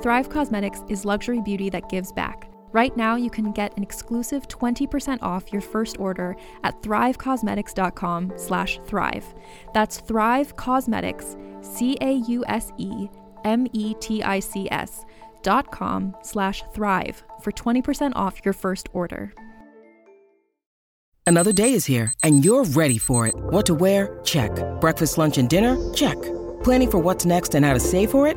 [0.00, 2.48] Thrive Causemetics is luxury beauty that gives back.
[2.70, 8.78] Right now, you can get an exclusive 20% off your first order at thrivecausemetics.com slash
[8.86, 9.34] thrive.
[9.74, 12.14] That's Thrive Causemetics, C-A-U-S-E-M-E-T-I-C-S
[15.42, 19.32] dot com slash thrive for 20% off your first order.
[21.26, 23.34] Another day is here, and you're ready for it.
[23.36, 24.20] What to wear?
[24.24, 24.50] Check.
[24.80, 25.76] Breakfast, lunch, and dinner?
[25.92, 26.16] Check.
[26.62, 28.36] Planning for what's next and how to save for it?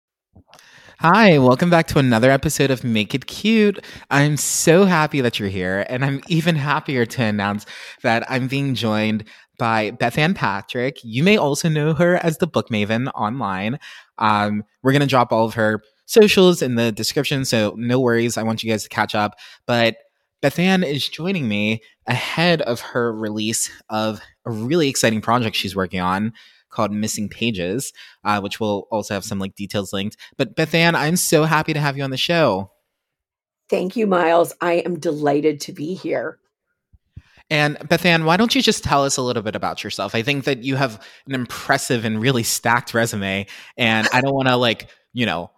[1.01, 3.83] Hi, welcome back to another episode of Make It Cute.
[4.11, 7.65] I'm so happy that you're here, and I'm even happier to announce
[8.03, 9.23] that I'm being joined
[9.57, 10.99] by Bethanne Patrick.
[11.03, 13.79] You may also know her as the Book Maven online.
[14.19, 18.37] Um, we're going to drop all of her socials in the description, so no worries.
[18.37, 19.39] I want you guys to catch up.
[19.65, 19.95] But
[20.43, 25.99] Bethanne is joining me ahead of her release of a really exciting project she's working
[25.99, 26.33] on
[26.71, 27.93] called Missing Pages,
[28.23, 30.17] uh, which will also have some like details linked.
[30.37, 32.71] But Bethanne, I'm so happy to have you on the show.
[33.69, 34.53] Thank you, Miles.
[34.59, 36.39] I am delighted to be here.
[37.49, 40.15] And Bethanne, why don't you just tell us a little bit about yourself?
[40.15, 43.45] I think that you have an impressive and really stacked resume,
[43.77, 45.51] and I don't want to like, you know,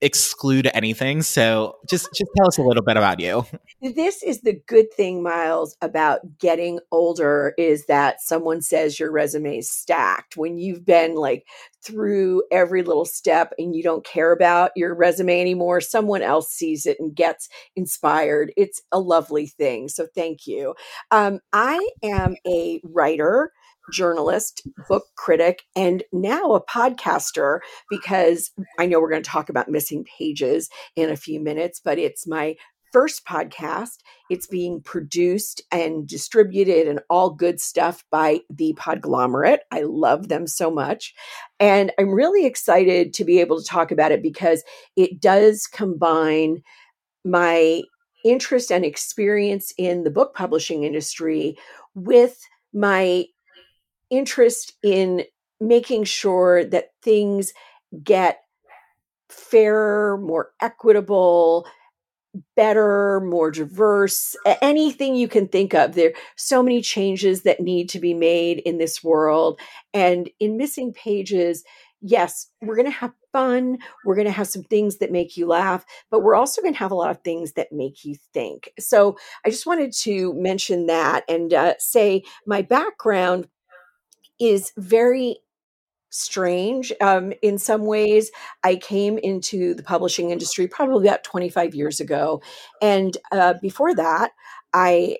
[0.00, 1.22] exclude anything.
[1.22, 3.44] So just just tell us a little bit about you.
[3.80, 9.58] This is the good thing, Miles, about getting older is that someone says your resume
[9.58, 11.46] is stacked when you've been like
[11.82, 15.80] through every little step and you don't care about your resume anymore.
[15.80, 18.52] Someone else sees it and gets inspired.
[18.56, 19.88] It's a lovely thing.
[19.88, 20.74] So thank you.
[21.10, 23.52] Um, I am a writer
[23.92, 29.68] journalist, book critic, and now a podcaster because I know we're going to talk about
[29.68, 32.56] missing pages in a few minutes, but it's my
[32.94, 33.98] first podcast.
[34.30, 39.58] It's being produced and distributed and all good stuff by the Podglomerate.
[39.72, 41.12] I love them so much.
[41.58, 44.62] And I'm really excited to be able to talk about it because
[44.94, 46.62] it does combine
[47.24, 47.82] my
[48.24, 51.56] interest and experience in the book publishing industry
[51.96, 52.38] with
[52.72, 53.24] my
[54.16, 55.24] interest in
[55.60, 57.52] making sure that things
[58.02, 58.40] get
[59.28, 61.66] fairer, more equitable,
[62.56, 65.94] better, more diverse, anything you can think of.
[65.94, 69.60] There are so many changes that need to be made in this world.
[69.92, 71.64] And in Missing Pages,
[72.00, 73.78] yes, we're going to have fun.
[74.04, 76.78] We're going to have some things that make you laugh, but we're also going to
[76.78, 78.70] have a lot of things that make you think.
[78.78, 83.48] So I just wanted to mention that and uh, say my background
[84.40, 85.38] is very
[86.10, 86.92] strange.
[87.00, 88.30] Um, in some ways,
[88.62, 92.40] I came into the publishing industry probably about 25 years ago.
[92.80, 94.30] And uh, before that,
[94.72, 95.18] I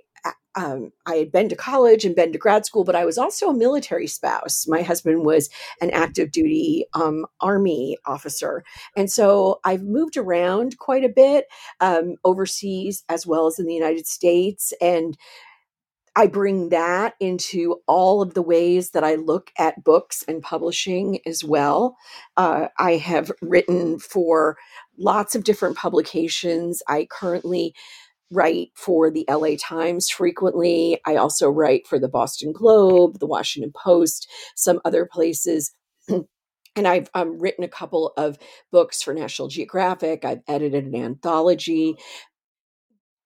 [0.56, 3.48] um, I had been to college and been to grad school, but I was also
[3.48, 4.66] a military spouse.
[4.68, 5.50] My husband was
[5.80, 8.62] an active duty um, Army officer.
[8.96, 11.46] And so I've moved around quite a bit
[11.80, 14.72] um, overseas as well as in the United States.
[14.80, 15.16] And
[16.16, 21.20] I bring that into all of the ways that I look at books and publishing
[21.26, 21.96] as well.
[22.36, 24.56] Uh, I have written for
[24.98, 26.82] lots of different publications.
[26.88, 27.74] I currently
[28.30, 31.00] write for the LA Times frequently.
[31.06, 35.74] I also write for the Boston Globe, the Washington Post, some other places.
[36.76, 38.38] and I've um, written a couple of
[38.72, 40.24] books for National Geographic.
[40.24, 41.96] I've edited an anthology.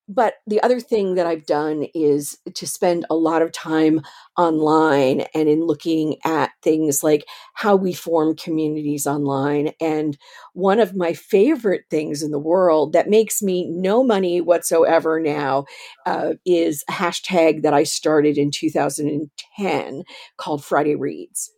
[0.08, 4.00] But the other thing that I've done is to spend a lot of time
[4.38, 9.72] online and in looking at things like how we form communities online.
[9.80, 10.16] And
[10.54, 15.66] one of my favorite things in the world that makes me no money whatsoever now
[16.06, 20.02] uh, is a hashtag that I started in 2010
[20.38, 21.52] called Friday Reads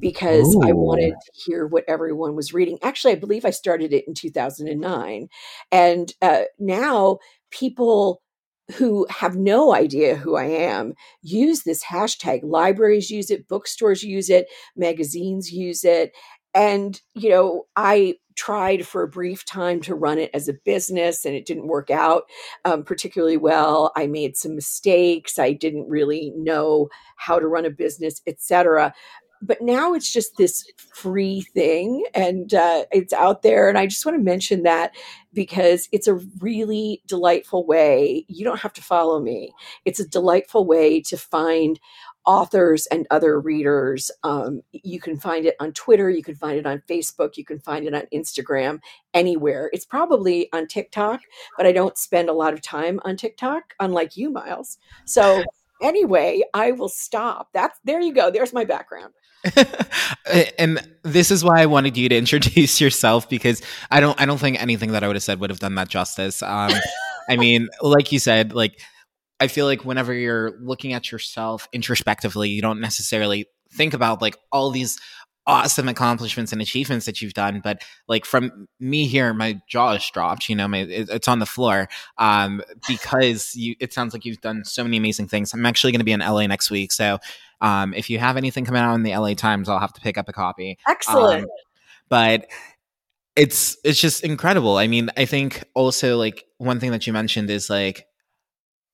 [0.00, 0.62] because Ooh.
[0.62, 2.78] I wanted to hear what everyone was reading.
[2.82, 5.28] Actually, I believe I started it in 2009.
[5.70, 7.18] And uh, now
[7.52, 8.20] people
[8.76, 12.40] who have no idea who I am use this hashtag.
[12.42, 14.46] Libraries use it, bookstores use it,
[14.76, 16.12] magazines use it.
[16.54, 21.24] And, you know, I tried for a brief time to run it as a business
[21.24, 22.24] and it didn't work out
[22.64, 23.92] um, particularly well.
[23.96, 25.38] I made some mistakes.
[25.38, 28.94] I didn't really know how to run a business, etc
[29.42, 30.64] but now it's just this
[30.94, 34.92] free thing and uh, it's out there and i just want to mention that
[35.32, 39.52] because it's a really delightful way you don't have to follow me
[39.84, 41.78] it's a delightful way to find
[42.24, 44.10] authors and other readers.
[44.22, 47.58] Um, you can find it on twitter you can find it on facebook you can
[47.58, 48.80] find it on instagram
[49.14, 49.70] anywhere.
[49.72, 51.20] It's probably on tiktok
[51.56, 54.78] but i don't spend a lot of time on tiktok unlike you miles.
[55.04, 55.42] So
[55.82, 57.48] anyway i will stop.
[57.52, 59.12] That's there you go there's my background
[60.58, 64.38] and this is why I wanted you to introduce yourself because I don't I don't
[64.38, 66.42] think anything that I would have said would have done that justice.
[66.42, 66.72] Um,
[67.28, 68.80] I mean, like you said, like
[69.40, 74.36] I feel like whenever you're looking at yourself introspectively, you don't necessarily think about like
[74.52, 74.98] all these
[75.46, 80.10] awesome accomplishments and achievements that you've done but like from me here my jaw is
[80.10, 84.24] dropped you know my, it, it's on the floor um because you it sounds like
[84.24, 86.92] you've done so many amazing things i'm actually going to be in la next week
[86.92, 87.18] so
[87.62, 90.18] um if you have anything coming out in the la times i'll have to pick
[90.18, 90.76] up a copy.
[90.86, 91.44] Excellent.
[91.44, 91.50] Um,
[92.10, 92.46] but
[93.34, 94.76] it's it's just incredible.
[94.76, 98.06] I mean i think also like one thing that you mentioned is like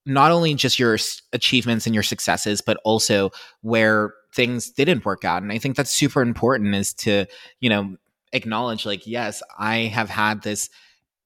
[0.06, 0.96] not only just your
[1.32, 3.30] achievements and your successes but also
[3.62, 5.42] where things didn't work out.
[5.42, 7.26] And i think that's super important is to
[7.58, 7.96] you know
[8.32, 10.68] acknowledge like yes i have had this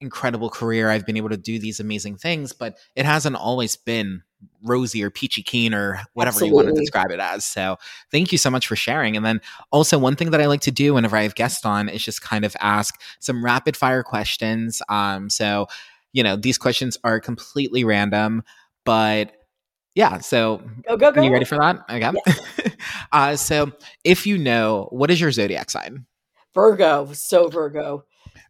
[0.02, 4.22] incredible career i've been able to do these amazing things but it hasn't always been
[4.64, 6.49] rosy or peachy keen or whatever Absolutely.
[6.49, 7.76] you want to describe it as so
[8.10, 9.40] thank you so much for sharing and then
[9.70, 12.20] also one thing that i like to do whenever i have guests on is just
[12.20, 15.66] kind of ask some rapid fire questions um so
[16.12, 18.43] you know these questions are completely random
[18.84, 19.32] but
[19.94, 20.19] yeah.
[20.19, 21.22] So, go go go.
[21.22, 21.84] You ready for that?
[21.90, 22.75] Okay.
[23.12, 23.72] uh, so,
[24.04, 26.06] if you know, what is your zodiac sign?
[26.54, 27.12] Virgo.
[27.12, 28.04] So Virgo.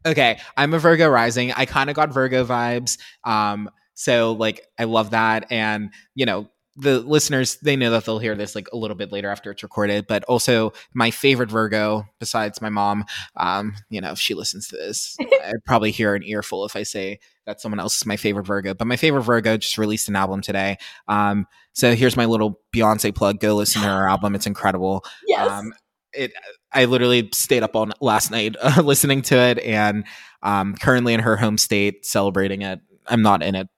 [0.05, 1.52] Okay, I'm a Virgo rising.
[1.52, 2.99] I kind of got Virgo vibes.
[3.25, 8.19] Um, so like I love that, and you know, the listeners they know that they'll
[8.19, 12.06] hear this like a little bit later after it's recorded but also my favorite virgo
[12.19, 13.05] besides my mom
[13.37, 16.82] um you know if she listens to this i'd probably hear an earful if i
[16.82, 20.17] say that someone else is my favorite virgo but my favorite virgo just released an
[20.17, 20.78] album today
[21.08, 25.50] um so here's my little beyonce plug go listen to her album it's incredible yes.
[25.50, 25.75] um
[26.14, 26.32] it
[26.73, 30.05] i literally stayed up all last night uh, listening to it and
[30.43, 33.69] um currently in her home state celebrating it i'm not in it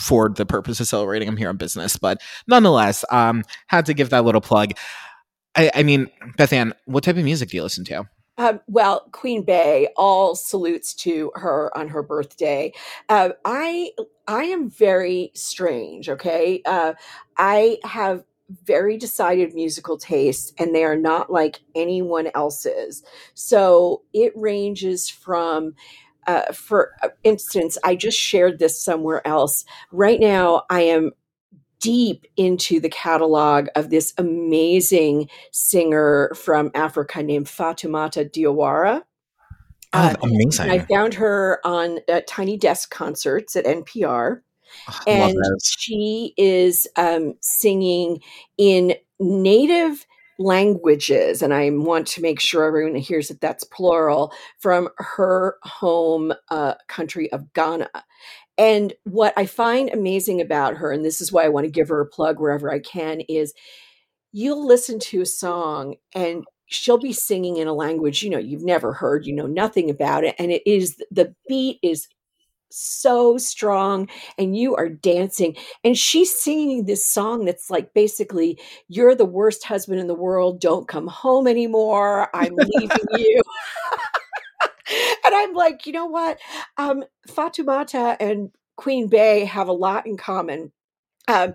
[0.00, 1.28] for the purpose of celebrating.
[1.28, 4.72] I'm here on business, but nonetheless, um, had to give that little plug.
[5.54, 6.08] I, I mean,
[6.38, 8.08] Bethanne, what type of music do you listen to?
[8.38, 12.72] Um, well, Queen Bey, all salutes to her on her birthday.
[13.08, 13.90] Uh, I
[14.26, 16.08] I am very strange.
[16.08, 16.94] Okay, uh,
[17.36, 18.24] I have
[18.64, 23.02] very decided musical tastes, and they are not like anyone else's.
[23.34, 25.74] So it ranges from
[26.26, 29.64] uh, for uh, instance, I just shared this somewhere else.
[29.90, 31.10] Right now, I am
[31.80, 39.02] deep into the catalog of this amazing singer from Africa named Fatoumata Diawara.
[39.92, 40.70] Oh, uh, amazing.
[40.70, 44.42] I found her on uh, Tiny Desk concerts at NPR.
[44.88, 48.20] Oh, and she is um, singing
[48.58, 50.06] in native
[50.38, 56.32] languages, and I want to make sure everyone hears that that's plural, from her home
[56.50, 57.90] uh, country of Ghana.
[58.58, 61.88] And what I find amazing about her, and this is why I want to give
[61.88, 63.54] her a plug wherever I can, is
[64.32, 68.64] you'll listen to a song and she'll be singing in a language you know you've
[68.64, 72.08] never heard you know nothing about it and it is the beat is
[72.72, 79.14] so strong and you are dancing and she's singing this song that's like basically you're
[79.14, 83.42] the worst husband in the world don't come home anymore i'm leaving you.
[85.24, 86.38] And i'm like you know what?
[86.76, 90.72] Um fatoumata and queen bey have a lot in common.
[91.28, 91.52] Um,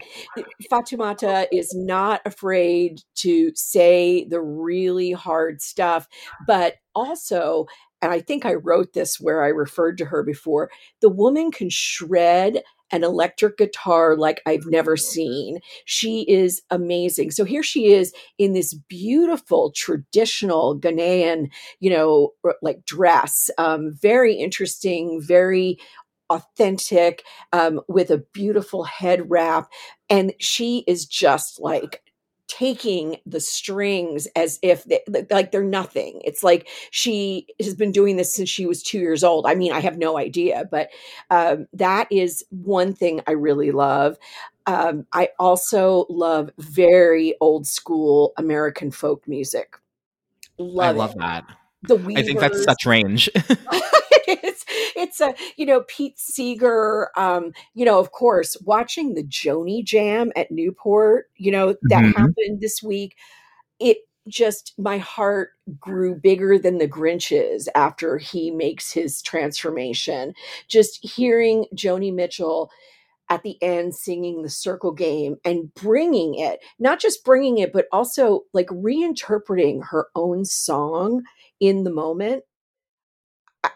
[1.51, 6.07] is not afraid to say the really hard stuff,
[6.47, 7.67] but also,
[8.01, 10.69] and I think I wrote this where I referred to her before,
[11.01, 12.61] the woman can shred
[12.91, 15.59] an electric guitar like I've never seen.
[15.85, 17.31] She is amazing.
[17.31, 21.49] So here she is in this beautiful traditional Ghanaian,
[21.79, 23.49] you know, like dress.
[23.57, 25.77] Um, very interesting, very
[26.29, 29.69] authentic, um, with a beautiful head wrap.
[30.09, 32.01] And she is just like
[32.47, 36.21] taking the strings as if they, like they're nothing.
[36.23, 39.45] It's like she has been doing this since she was two years old.
[39.45, 40.89] I mean, I have no idea, but
[41.29, 44.17] um, that is one thing I really love.
[44.65, 49.77] Um, I also love very old school American folk music.
[50.57, 51.17] Love I love it.
[51.19, 51.45] that.
[51.83, 52.23] The Weavers.
[52.23, 53.29] I think that's such range.
[54.97, 57.09] it's a you know Pete Seeger.
[57.17, 61.29] Um, you know, of course, watching the Joni Jam at Newport.
[61.37, 62.19] You know that mm-hmm.
[62.19, 63.15] happened this week.
[63.79, 70.33] It just my heart grew bigger than the Grinch's after he makes his transformation.
[70.67, 72.69] Just hearing Joni Mitchell
[73.29, 77.85] at the end singing the circle game and bringing it, not just bringing it, but
[77.91, 81.23] also like reinterpreting her own song
[81.59, 82.43] in the moment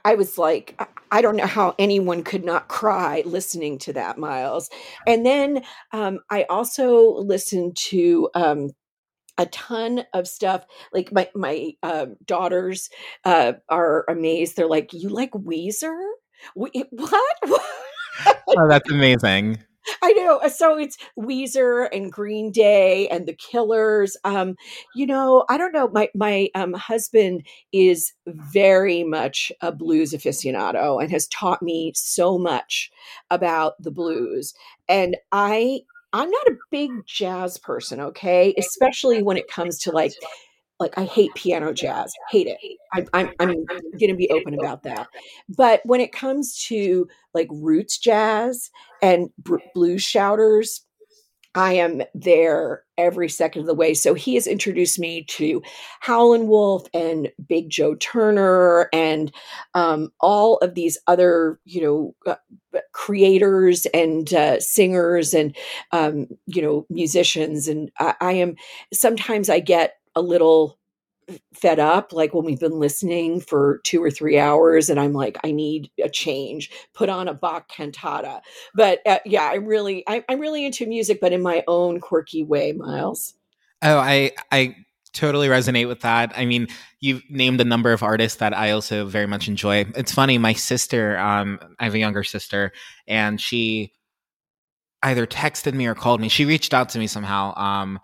[0.05, 0.79] I was like,
[1.11, 4.69] I don't know how anyone could not cry listening to that, Miles.
[5.05, 8.69] And then um, I also listened to um,
[9.37, 10.65] a ton of stuff.
[10.93, 12.89] Like my my uh, daughters
[13.25, 14.55] uh, are amazed.
[14.55, 15.99] They're like, "You like Weezer?
[16.55, 17.37] We, what?
[18.47, 19.59] oh, that's amazing.
[20.01, 20.37] I know.
[20.37, 24.17] Uh, so it's Weezer and Green Day and the Killers.
[24.23, 24.55] Um,
[24.95, 25.87] you know, I don't know.
[25.89, 32.37] My my um, husband is very much a blues aficionado and has taught me so
[32.37, 32.91] much
[33.29, 34.53] about the blues.
[34.87, 35.81] And I
[36.13, 38.53] I'm not a big jazz person, okay?
[38.57, 40.13] Especially when it comes to like
[40.81, 42.57] like I hate piano jazz, hate it.
[42.93, 45.07] I, I'm I'm going to be open about that.
[45.47, 48.69] But when it comes to like roots jazz
[49.01, 50.85] and br- blues shouters,
[51.53, 53.93] I am there every second of the way.
[53.93, 55.61] So he has introduced me to
[55.99, 59.33] Howlin' Wolf and Big Joe Turner and
[59.73, 65.55] um, all of these other, you know, uh, creators and uh, singers and
[65.91, 67.67] um, you know musicians.
[67.67, 68.55] And I, I am
[68.93, 70.79] sometimes I get a little
[71.53, 75.37] fed up like when we've been listening for two or three hours and i'm like
[75.43, 76.71] i need a change.
[76.93, 78.41] Put on a bach cantata.
[78.73, 82.43] But uh, yeah i'm really I, i'm really into music but in my own quirky
[82.43, 83.33] way miles.
[83.81, 84.75] Oh i i
[85.13, 86.31] totally resonate with that.
[86.35, 86.67] I mean
[86.99, 89.85] you've named a number of artists that i also very much enjoy.
[89.95, 92.71] It's funny my sister um i have a younger sister
[93.07, 93.93] and she
[95.03, 96.29] either texted me or called me.
[96.29, 97.99] She reached out to me somehow um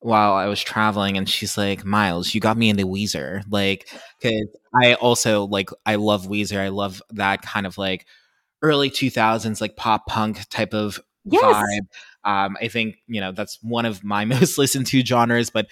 [0.00, 3.88] while I was traveling, and she's like, "Miles, you got me into Weezer." Like,
[4.20, 6.58] because I also like I love Weezer.
[6.58, 8.06] I love that kind of like
[8.62, 11.42] early two thousands like pop punk type of yes.
[11.42, 11.86] vibe.
[12.24, 15.50] Um, I think you know that's one of my most listened to genres.
[15.50, 15.66] But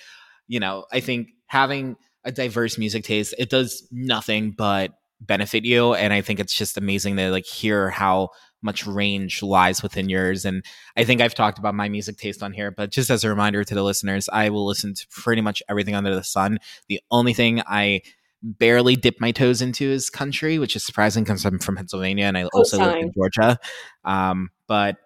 [0.49, 5.95] you know, I think having a diverse music taste it does nothing but benefit you,
[5.95, 8.31] and I think it's just amazing to like hear how
[8.67, 10.45] much range lies within yours.
[10.45, 10.63] And
[10.97, 13.65] I think I've talked about my music taste on here, but just as a reminder
[13.65, 16.59] to the listeners, I will listen to pretty much everything under the sun.
[16.89, 18.03] The only thing I
[18.43, 22.37] barely dip my toes into is country, which is surprising because I'm from Pennsylvania and
[22.37, 23.59] I also live in Georgia.
[24.05, 24.97] Um, but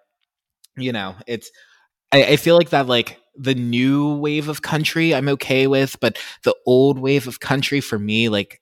[0.77, 1.49] you know, it's
[2.11, 6.17] I, I feel like that like the new wave of country I'm okay with, but
[6.43, 8.61] the old wave of country for me, like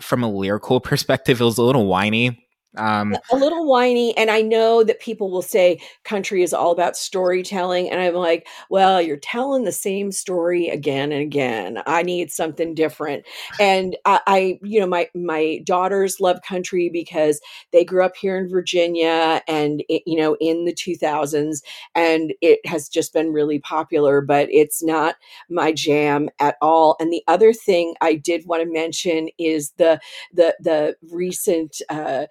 [0.00, 2.47] from a lyrical perspective, it was a little whiny.
[2.76, 6.98] Um, a little whiny, and I know that people will say country is all about
[6.98, 11.82] storytelling, and I'm like, well, you're telling the same story again and again.
[11.86, 13.24] I need something different,
[13.58, 17.40] and I, I you know, my my daughters love country because
[17.72, 21.62] they grew up here in Virginia, and it, you know, in the 2000s,
[21.94, 25.16] and it has just been really popular, but it's not
[25.48, 26.96] my jam at all.
[27.00, 29.98] And the other thing I did want to mention is the
[30.34, 31.80] the the recent.
[31.88, 32.26] Uh,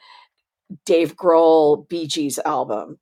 [0.86, 3.00] Dave Grohl Bee Gees album.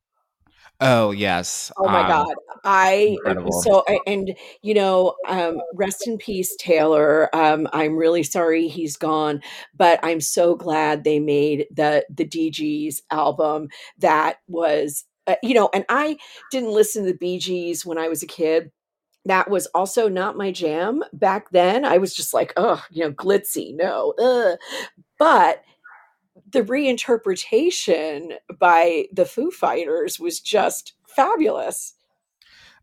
[0.82, 1.72] Oh yes.
[1.78, 2.36] Oh my um, god.
[2.66, 3.62] I incredible.
[3.62, 7.34] so and you know, um, rest in peace Taylor.
[7.34, 9.42] Um, I'm really sorry he's gone,
[9.76, 13.70] but I'm so glad they made the the Dee Gees album
[14.00, 16.18] that was uh, you know, and I
[16.52, 18.72] didn't listen to the Bee Gees when I was a kid.
[19.26, 21.84] That was also not my jam back then.
[21.84, 24.14] I was just like, oh, you know, glitzy, no.
[24.20, 24.58] Ugh.
[25.18, 25.64] But
[26.50, 31.94] the reinterpretation by the Foo Fighters was just fabulous.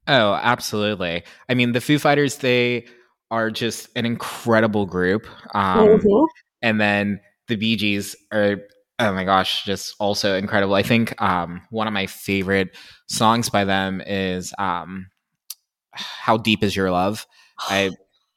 [0.09, 1.23] Oh, absolutely.
[1.49, 2.87] I mean, the Foo Fighters, they
[3.31, 5.27] are just an incredible group.
[5.55, 6.25] Um, mm-hmm.
[6.61, 8.59] and then the Bee Gees are
[8.99, 10.75] oh my gosh, just also incredible.
[10.75, 12.77] I think um, one of my favorite
[13.09, 15.09] songs by them is um,
[15.93, 17.27] "How Deep Is Your Love."
[17.59, 17.91] I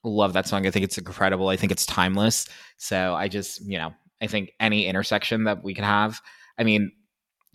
[0.04, 0.66] love that song.
[0.66, 1.50] I think it's incredible.
[1.50, 2.48] I think it's timeless.
[2.78, 6.22] So I just you know I think any intersection that we can have.
[6.58, 6.92] I mean,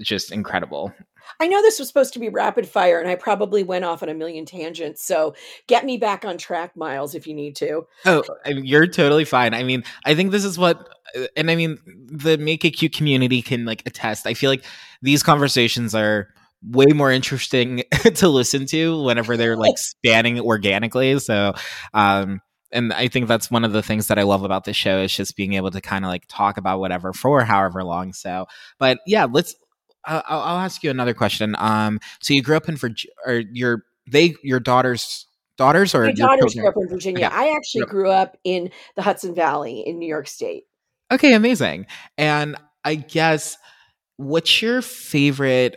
[0.01, 0.93] just incredible.
[1.39, 4.09] I know this was supposed to be rapid fire, and I probably went off on
[4.09, 5.05] a million tangents.
[5.05, 5.35] So
[5.67, 7.87] get me back on track, Miles, if you need to.
[8.07, 9.55] Oh, you're totally fine.
[9.55, 12.93] I mean, I think this is what, uh, and I mean, the Make It Cute
[12.93, 14.27] community can like attest.
[14.27, 14.65] I feel like
[15.03, 16.29] these conversations are
[16.63, 21.19] way more interesting to listen to whenever they're like spanning organically.
[21.19, 21.55] So,
[21.95, 22.41] um,
[22.73, 25.15] and I think that's one of the things that I love about this show is
[25.15, 28.13] just being able to kind of like talk about whatever for however long.
[28.13, 28.47] So,
[28.79, 29.55] but yeah, let's
[30.05, 31.55] I'll, I'll ask you another question.
[31.59, 36.13] Um, so you grew up in Virginia, or your they your daughters daughters or my
[36.13, 37.27] daughters grew up in Virginia.
[37.27, 37.37] Okay.
[37.37, 40.65] I actually grew up in the Hudson Valley in New York State.
[41.13, 41.87] Okay, amazing.
[42.17, 43.59] And I guess
[44.17, 45.77] what's your favorite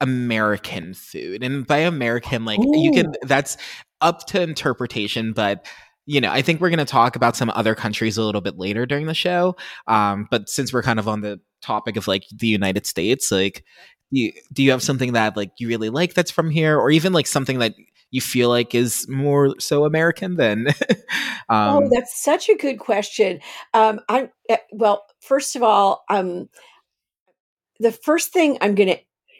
[0.00, 1.42] American food?
[1.42, 2.78] And by American, like Ooh.
[2.78, 3.56] you can that's
[4.00, 5.66] up to interpretation, but
[6.08, 8.56] you know, I think we're going to talk about some other countries a little bit
[8.56, 9.56] later during the show.
[9.86, 13.62] Um, but since we're kind of on the topic of like the United States, like,
[14.10, 16.90] do you, do you have something that like you really like that's from here, or
[16.90, 17.74] even like something that
[18.10, 20.68] you feel like is more so American than?
[21.50, 23.40] um, oh, that's such a good question.
[23.74, 25.04] Um, I'm eh, well.
[25.20, 26.48] First of all, um,
[27.80, 28.98] the first thing I'm going to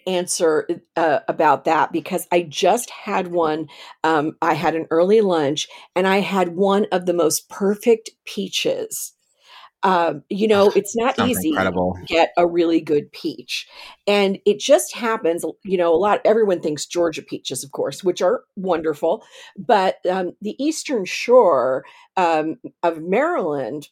[0.09, 3.69] answer uh, about that because I just had one.
[4.03, 9.13] Um, I had an early lunch and I had one of the most perfect peaches.
[9.85, 11.97] Um, you know, it's not easy incredible.
[12.01, 13.69] to get a really good peach.
[14.09, 18.21] And it just happens, you know, a lot, everyone thinks Georgia peaches, of course, which
[18.21, 19.23] are wonderful.
[19.57, 21.85] But um, the Eastern Shore
[22.17, 23.89] um, of Maryland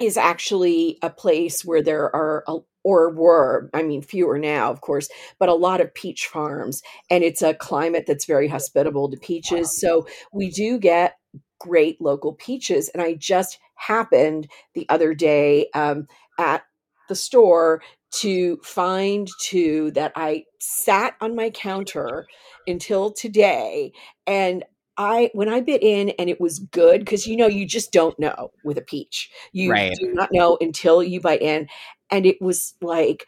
[0.00, 4.80] is actually a place where there are a, or were, I mean, fewer now, of
[4.80, 6.82] course, but a lot of peach farms.
[7.10, 9.80] And it's a climate that's very hospitable to peaches.
[9.80, 11.16] So we do get
[11.58, 12.88] great local peaches.
[12.88, 16.06] And I just happened the other day um,
[16.38, 16.62] at
[17.08, 22.26] the store to find two that I sat on my counter
[22.66, 23.92] until today.
[24.26, 24.64] And
[24.98, 28.18] I when I bit in and it was good because you know you just don't
[28.18, 29.30] know with a peach.
[29.52, 29.96] You right.
[29.98, 31.68] do not know until you bite in
[32.12, 33.26] and it was like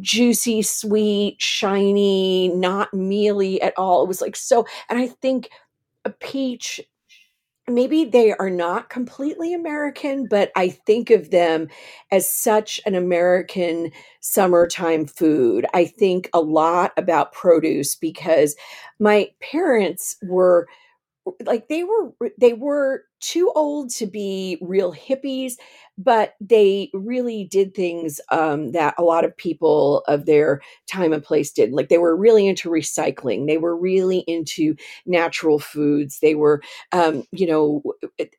[0.00, 4.04] juicy, sweet, shiny, not mealy at all.
[4.04, 5.50] It was like so, and I think
[6.04, 6.80] a peach,
[7.68, 11.68] maybe they are not completely American, but I think of them
[12.12, 15.66] as such an American summertime food.
[15.74, 18.54] I think a lot about produce because
[19.00, 20.68] my parents were
[21.44, 25.54] like they were they were too old to be real hippies
[25.98, 30.60] but they really did things um, that a lot of people of their
[30.90, 33.46] time and place did like they were really into recycling.
[33.46, 36.18] They were really into natural foods.
[36.20, 36.62] They were
[36.92, 37.82] um, you know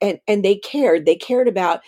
[0.01, 1.05] and and they cared.
[1.05, 1.81] They cared about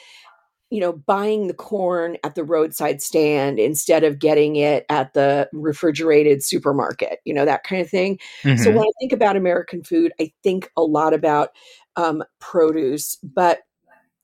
[0.70, 5.50] you know, buying the corn at the roadside stand instead of getting it at the
[5.52, 8.20] refrigerated supermarket, you know, that kind of thing.
[8.44, 8.62] Mm-hmm.
[8.62, 11.50] So when I think about American food, I think a lot about
[11.96, 13.18] um, produce.
[13.24, 13.62] But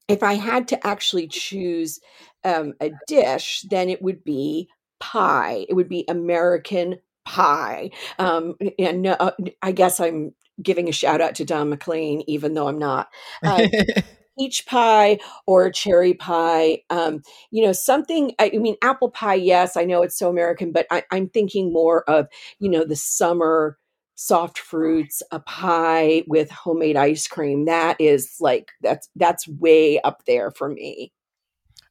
[0.07, 1.99] if I had to actually choose
[2.43, 5.65] um, a dish, then it would be pie.
[5.67, 7.89] It would be American pie.
[8.19, 9.31] Um, and uh,
[9.63, 13.09] I guess I'm giving a shout out to Don McLean, even though I'm not.
[13.43, 13.67] Uh,
[14.37, 16.81] peach pie or cherry pie.
[16.89, 17.21] Um,
[17.51, 20.87] you know, something, I, I, mean, apple pie, yes, I know it's so American, but
[20.91, 22.27] I, I'm thinking more of,
[22.59, 23.77] you know, the summer
[24.15, 27.65] soft fruits, a pie with homemade ice cream.
[27.65, 31.11] That is like, that's, that's way up there for me.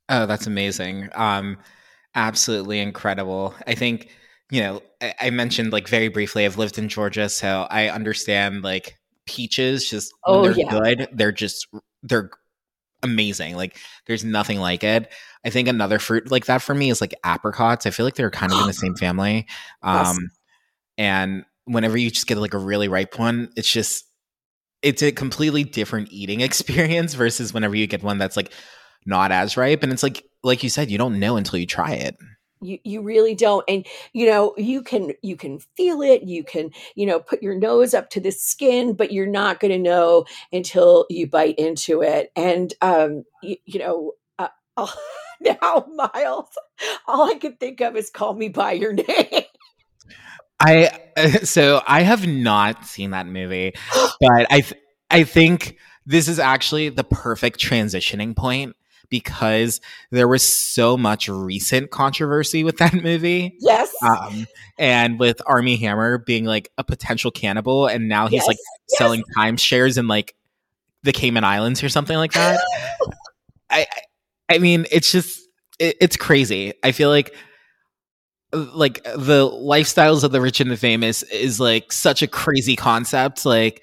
[0.08, 1.08] Oh, that's amazing.
[1.14, 1.58] Um,
[2.14, 3.54] absolutely incredible.
[3.66, 4.08] I think,
[4.50, 8.62] you know, I, I mentioned like very briefly, I've lived in Georgia, so I understand
[8.62, 10.70] like peaches just oh, they're yeah.
[10.70, 11.66] good they're just
[12.04, 12.30] they're
[13.02, 15.12] amazing like there's nothing like it.
[15.44, 17.84] I think another fruit like that for me is like apricots.
[17.84, 19.46] I feel like they're kind of in the same family
[19.82, 20.30] um
[20.96, 24.04] and whenever you just get like a really ripe one it's just
[24.82, 28.52] it's a completely different eating experience versus whenever you get one that's like
[29.06, 31.92] not as ripe and it's like like you said you don't know until you try
[31.92, 32.16] it
[32.64, 36.70] you you really don't and you know you can you can feel it you can
[36.94, 40.24] you know put your nose up to the skin but you're not going to know
[40.52, 44.48] until you bite into it and um you, you know uh,
[45.40, 46.48] now miles
[47.06, 49.44] all i can think of is call me by your name.
[50.60, 50.90] I
[51.44, 53.72] so i have not seen that movie
[54.20, 58.76] but i th- i think this is actually the perfect transitioning point
[59.14, 63.56] because there was so much recent controversy with that movie.
[63.60, 63.92] Yes.
[64.02, 68.56] Um, and with Armie Hammer being like a potential cannibal, and now he's Yes, like
[68.90, 68.98] yes.
[68.98, 70.34] selling timeshares in like
[71.04, 72.58] the Cayman Islands or something like that.
[73.70, 73.86] I,
[74.50, 75.40] I mean, it's just
[75.78, 76.72] it, it's crazy.
[76.82, 77.36] I feel like
[78.52, 83.46] like the lifestyles of the rich and the famous is like such a crazy concept.
[83.46, 83.80] Like,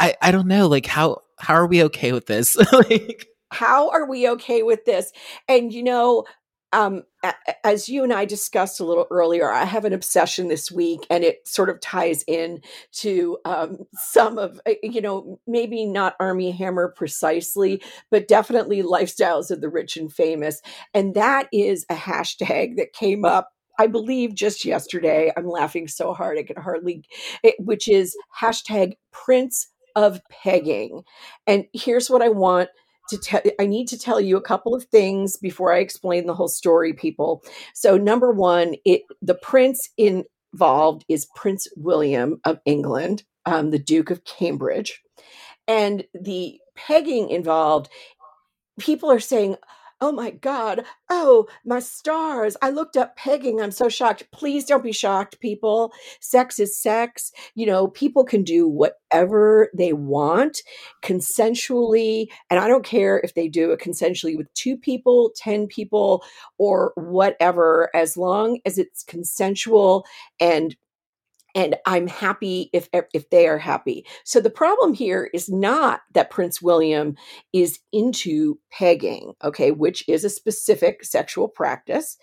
[0.00, 0.66] I I don't know.
[0.66, 2.56] Like how how are we okay with this?
[2.72, 5.12] like, how are we okay with this
[5.48, 6.24] and you know
[6.72, 7.02] um
[7.64, 11.22] as you and i discussed a little earlier i have an obsession this week and
[11.22, 12.60] it sort of ties in
[12.92, 17.80] to um some of uh, you know maybe not Armie Hammer precisely
[18.10, 20.60] but definitely lifestyles of the rich and famous
[20.92, 26.14] and that is a hashtag that came up I believe just yesterday, I'm laughing so
[26.14, 27.04] hard I can hardly,
[27.42, 31.02] it, which is hashtag Prince of Pegging.
[31.46, 32.68] And here's what I want
[33.08, 36.34] to tell I need to tell you a couple of things before I explain the
[36.34, 37.42] whole story, people.
[37.74, 44.10] So number one, it the prince involved is Prince William of England, um, the Duke
[44.10, 45.02] of Cambridge.
[45.68, 47.88] And the pegging involved,
[48.78, 49.56] people are saying,
[49.98, 50.84] Oh my God.
[51.08, 52.54] Oh, my stars.
[52.60, 53.62] I looked up pegging.
[53.62, 54.24] I'm so shocked.
[54.30, 55.90] Please don't be shocked, people.
[56.20, 57.32] Sex is sex.
[57.54, 60.58] You know, people can do whatever they want
[61.02, 62.26] consensually.
[62.50, 66.22] And I don't care if they do it consensually with two people, 10 people,
[66.58, 70.04] or whatever, as long as it's consensual
[70.38, 70.76] and
[71.56, 74.06] and I'm happy if if they are happy.
[74.24, 77.16] So the problem here is not that Prince William
[77.52, 82.18] is into pegging, okay, which is a specific sexual practice.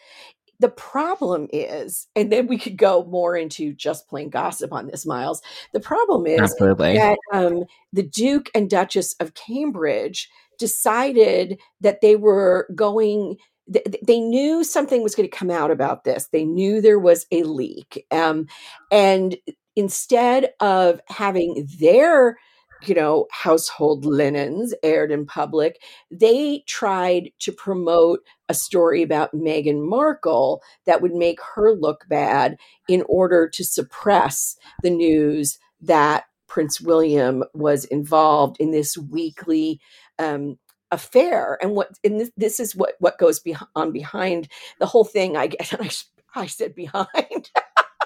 [0.60, 5.06] The problem is, and then we could go more into just plain gossip on this,
[5.06, 5.42] Miles.
[5.74, 6.94] The problem is absolutely.
[6.94, 13.38] that um, the Duke and Duchess of Cambridge decided that they were going.
[13.72, 16.28] Th- th- They knew something was going to come out about this.
[16.32, 18.48] They knew there was a leak, um,
[18.92, 19.38] and
[19.76, 22.38] instead of having their,
[22.86, 29.88] you know, household linens aired in public, they tried to promote a story about Meghan
[29.88, 36.80] Markle that would make her look bad in order to suppress the news that Prince
[36.80, 39.80] William was involved in this weekly
[40.20, 40.58] um,
[40.94, 41.58] affair.
[41.62, 44.48] And what and this, this is what what goes beh on behind
[44.80, 45.36] the whole thing.
[45.36, 47.52] I guess I said behind.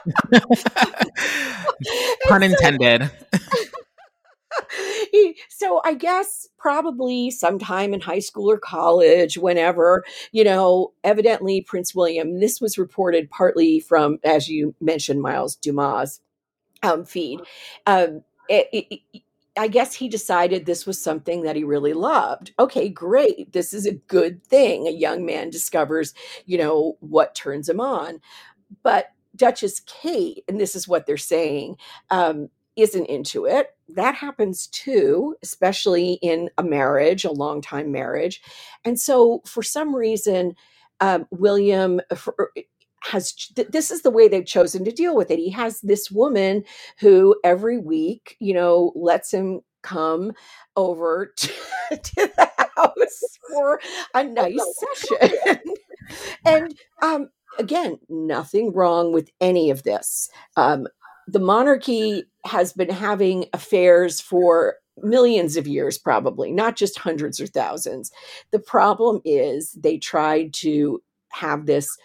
[2.27, 3.09] Pun intended.
[5.49, 11.93] so I guess probably sometime in high school or college, whenever, you know, evidently Prince
[11.93, 16.21] William, this was reported partly from, as you mentioned, Miles DeuxMoi's
[16.83, 17.41] um, feed.
[17.85, 19.23] Um, it, it-
[19.57, 22.53] I guess he decided this was something that he really loved.
[22.59, 23.53] Okay, great.
[23.53, 24.87] This is a good thing.
[24.87, 26.13] A young man discovers,
[26.45, 28.19] you know, what turns him on.
[28.83, 31.77] But Duchess Kate, and this is what they're saying,
[32.09, 33.75] um, isn't into it.
[33.89, 38.41] That happens too, especially in a marriage, a long time marriage.
[38.85, 40.55] And so, for some reason,
[40.99, 42.51] um, William for,
[43.03, 45.39] has th- this is the way they've chosen to deal with it.
[45.39, 46.63] He has this woman
[46.99, 50.33] who every week, you know, lets him come
[50.75, 51.47] over to,
[51.91, 53.79] to the house for
[54.13, 55.59] a nice session.
[56.45, 60.29] and um, again, nothing wrong with any of this.
[60.55, 60.87] Um,
[61.27, 67.47] the monarchy has been having affairs for millions of years, probably, not just hundreds or
[67.47, 68.11] thousands.
[68.51, 71.97] The problem is they tried to have this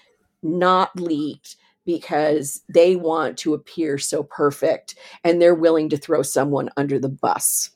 [0.43, 6.71] not leaked because they want to appear so perfect and they're willing to throw someone
[6.77, 7.71] under the bus.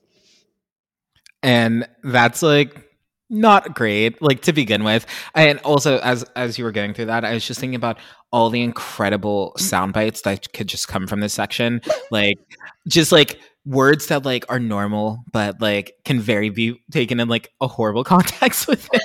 [1.42, 2.82] and that's like
[3.28, 5.06] not great like to begin with.
[5.34, 7.98] And also as as you were going through that i was just thinking about
[8.32, 11.80] all the incredible sound bites that could just come from this section.
[12.10, 12.38] Like
[12.86, 17.50] just like words that like are normal but like can very be taken in like
[17.60, 19.02] a horrible context with it.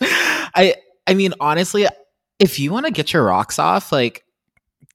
[0.54, 0.74] I
[1.06, 1.86] i mean honestly
[2.44, 4.24] if you want to get your rocks off like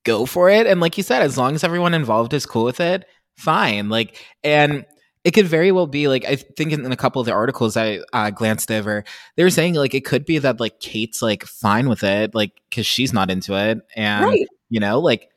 [0.03, 2.79] go for it and like you said as long as everyone involved is cool with
[2.79, 4.85] it fine like and
[5.23, 7.75] it could very well be like I think in, in a couple of the articles
[7.75, 9.03] I uh, glanced over,
[9.35, 12.53] they were saying like it could be that like Kate's like fine with it, like
[12.69, 14.47] because she's not into it, and right.
[14.69, 15.29] you know like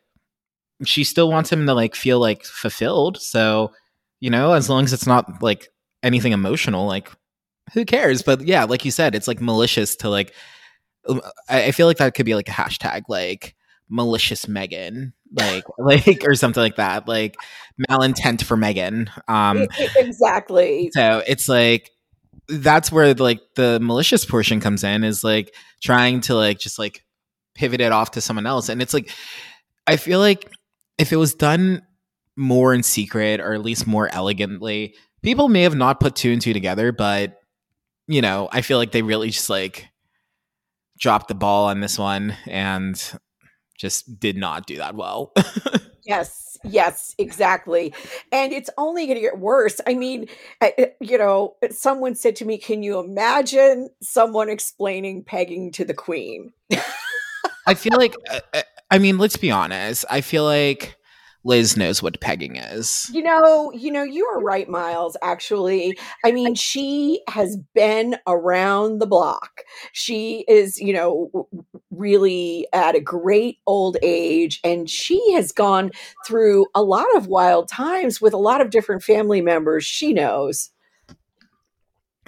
[0.84, 3.20] she still wants him to like feel like fulfilled.
[3.20, 3.72] So
[4.20, 5.68] you know as long as it's not like
[6.02, 7.10] anything emotional, like
[7.74, 8.22] who cares?
[8.22, 10.32] But yeah, like you said, it's like malicious to like.
[11.08, 13.54] Um, I, feel like that could be like a hashtag like
[13.88, 17.36] malicious Meghan, like like or something like that, like
[17.90, 19.08] malintent for Meghan.
[19.28, 20.90] Um, exactly.
[20.92, 21.90] so it's like,
[22.48, 27.04] that's where like the malicious portion comes in is like trying to like just like
[27.54, 29.10] pivot it off to someone else and it's like
[29.86, 30.50] i feel like
[30.98, 31.82] if it was done
[32.36, 36.40] more in secret or at least more elegantly people may have not put two and
[36.40, 37.38] two together but
[38.06, 39.88] you know i feel like they really just like
[41.02, 43.18] dropped the ball on this one and
[43.76, 45.34] just did not do that well
[46.06, 47.92] yes Yes, exactly.
[48.30, 49.80] And it's only going to get worse.
[49.86, 50.28] I mean,
[50.60, 55.84] eh, eh, you know, someone said to me, Can you imagine someone explaining pegging to
[55.84, 56.52] the queen?
[57.66, 60.04] I feel like, uh, I mean, let's be honest.
[60.10, 60.96] I feel like
[61.44, 63.10] Liz knows what pegging is.
[63.12, 65.98] You know, you know, you are right, Miles, actually.
[66.24, 69.62] I mean, she has been around the block.
[69.92, 71.48] She is, you know,
[71.90, 75.90] really at a great old age and she has gone
[76.26, 80.70] through a lot of wild times with a lot of different family members she knows.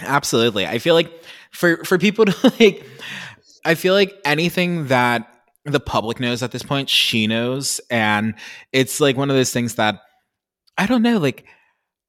[0.01, 0.67] Absolutely.
[0.67, 1.13] I feel like
[1.51, 2.85] for for people to like
[3.65, 5.34] I feel like anything that
[5.65, 6.89] the public knows at this point.
[6.89, 7.81] She knows.
[7.91, 8.35] And
[8.73, 10.01] it's like one of those things that
[10.77, 11.19] I don't know.
[11.19, 11.45] Like,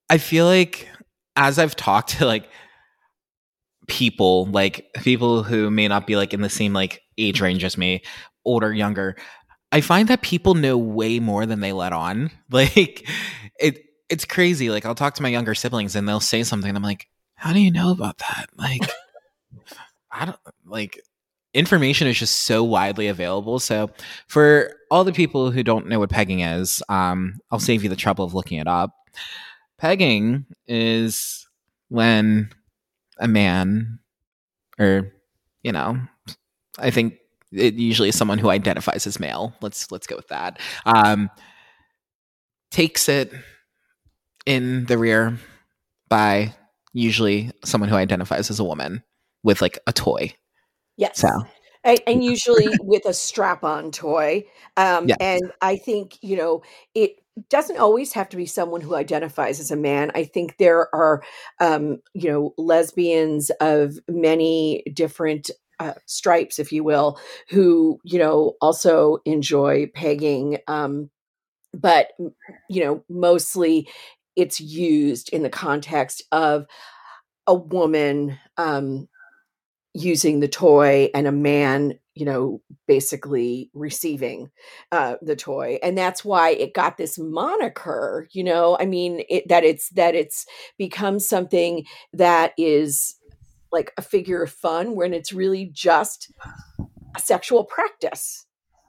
[0.10, 0.88] I feel like
[1.36, 2.50] as I've talked to like
[3.88, 7.78] people, like people who may not be like in the same like age range as
[7.78, 8.04] me,
[8.44, 9.16] older, younger,
[9.72, 12.32] I find that people know way more than they let on.
[12.50, 13.08] Like,
[13.60, 14.70] it, it's crazy.
[14.70, 16.74] Like, I'll talk to my younger siblings and they'll say something.
[16.74, 18.48] I'm like, how do you know about that?
[18.56, 18.82] Like,
[20.12, 21.02] I don't like
[21.56, 23.60] information is just so widely available.
[23.60, 23.90] So
[24.28, 27.96] for all the people who don't know what pegging is, um, I'll save you the
[27.96, 28.94] trouble of looking it up.
[29.78, 31.48] Pegging is
[31.90, 32.50] when
[33.18, 34.00] a man,
[34.78, 35.14] or
[35.64, 36.00] you know,
[36.78, 37.16] I think
[37.52, 39.56] it usually is someone who identifies as male.
[39.62, 40.60] Let's let's go with that.
[40.86, 41.30] Um,
[42.70, 43.32] takes it
[44.46, 45.38] in the rear
[46.10, 46.54] by
[46.92, 49.04] usually someone who identifies as a woman
[49.44, 50.34] with like a toy
[50.98, 51.20] Yes.
[51.20, 51.30] So.
[51.84, 55.18] And, and usually with a strap-on toy, um, yes.
[55.20, 56.64] and I think you know
[56.96, 57.18] it
[57.50, 60.12] doesn't always have to be someone who identifies as a man.
[60.16, 61.22] I think there are,
[61.60, 68.54] um, you know, lesbians of many different uh, stripes, if you will, who you know
[68.62, 70.58] also enjoy pegging.
[70.68, 71.12] Um,
[71.74, 72.14] but
[72.70, 73.88] you know, mostly
[74.36, 76.66] it's used in the context of
[77.48, 79.08] a woman um,
[79.96, 84.50] using the toy and a man you know basically receiving
[84.92, 88.78] uh the toy and that's why it got this moniker you know?
[88.80, 90.46] I mean it, that it's that it's
[90.78, 93.16] become something that is
[93.72, 96.32] like a figure of fun when it's really just
[97.16, 98.46] a sexual practice.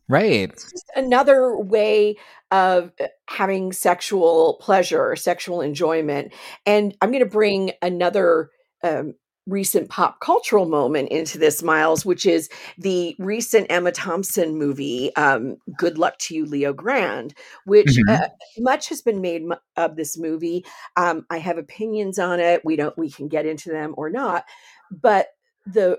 [0.08, 0.50] Right.
[0.50, 2.16] It's just another way
[2.50, 6.32] of uh, having sexual pleasure or sexual enjoyment
[6.64, 8.50] and i'm going to bring another
[8.84, 9.14] um,
[9.46, 15.56] recent pop cultural moment into this, Miles, which is the recent Emma Thompson movie, um,
[15.76, 18.22] Good Luck to You, Leo Grande, which mm-hmm.
[18.22, 18.28] uh,
[18.58, 19.42] much has been made
[19.76, 20.64] of this movie.
[20.96, 22.64] Um, I have opinions on it.
[22.64, 24.44] We don't, we can get into them or not.
[24.90, 25.28] But
[25.64, 25.98] the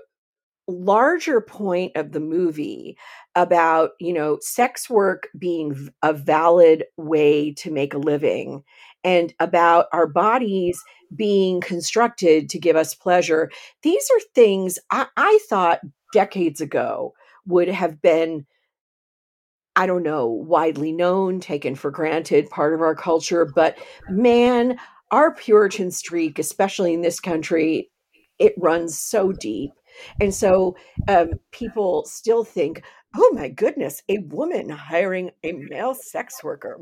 [0.68, 2.96] larger point of the movie
[3.34, 8.62] about you know sex work being a valid way to make a living
[9.04, 10.82] and about our bodies
[11.14, 13.50] being constructed to give us pleasure.
[13.82, 15.80] These are things I, I thought
[16.12, 17.14] decades ago
[17.46, 18.46] would have been
[19.76, 23.44] I don't know, widely known, taken for granted, part of our culture.
[23.44, 23.78] But
[24.10, 24.76] man,
[25.12, 27.88] our Puritan streak, especially in this country,
[28.40, 29.70] it runs so deep.
[30.20, 32.82] And so um, people still think,
[33.16, 36.78] oh my goodness, a woman hiring a male sex worker.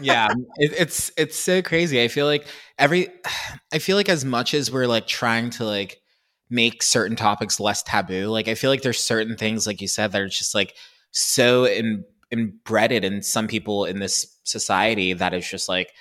[0.00, 2.02] yeah, it, it's it's so crazy.
[2.02, 2.46] I feel like
[2.78, 3.08] every,
[3.72, 6.00] I feel like as much as we're like trying to like
[6.48, 10.12] make certain topics less taboo, like I feel like there's certain things, like you said,
[10.12, 10.74] that are just like
[11.10, 15.92] so in, embedded in some people in this society that is just like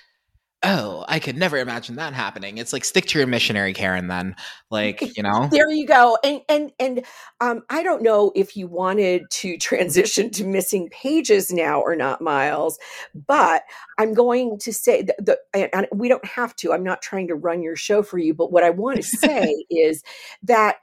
[0.63, 2.57] oh, I could never imagine that happening.
[2.57, 4.07] It's like stick to your missionary, Karen.
[4.07, 4.35] Then,
[4.71, 6.17] like you know, there you go.
[6.23, 7.05] And and and
[7.41, 12.21] um, I don't know if you wanted to transition to missing pages now or not,
[12.21, 12.79] Miles.
[13.13, 13.63] But
[13.97, 16.73] I'm going to say that the and we don't have to.
[16.73, 19.65] I'm not trying to run your show for you, but what I want to say
[19.69, 20.03] is
[20.43, 20.77] that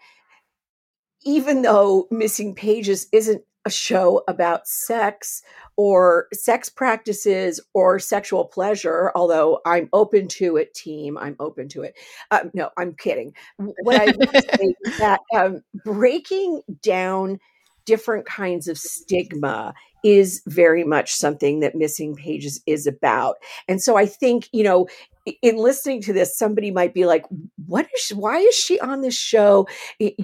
[1.24, 5.42] even though missing pages isn't a show about sex
[5.76, 11.16] or sex practices or sexual pleasure, although I'm open to it, team.
[11.16, 11.94] I'm open to it.
[12.30, 13.34] Uh, no, I'm kidding.
[13.56, 14.06] What I
[14.56, 17.40] say is that um, breaking down
[17.84, 23.36] different kinds of stigma is very much something that missing pages is about.
[23.68, 24.86] And so I think, you know,
[25.40, 27.24] in listening to this, somebody might be like,
[27.66, 28.00] "What is?
[28.00, 29.68] She, why is she on this show,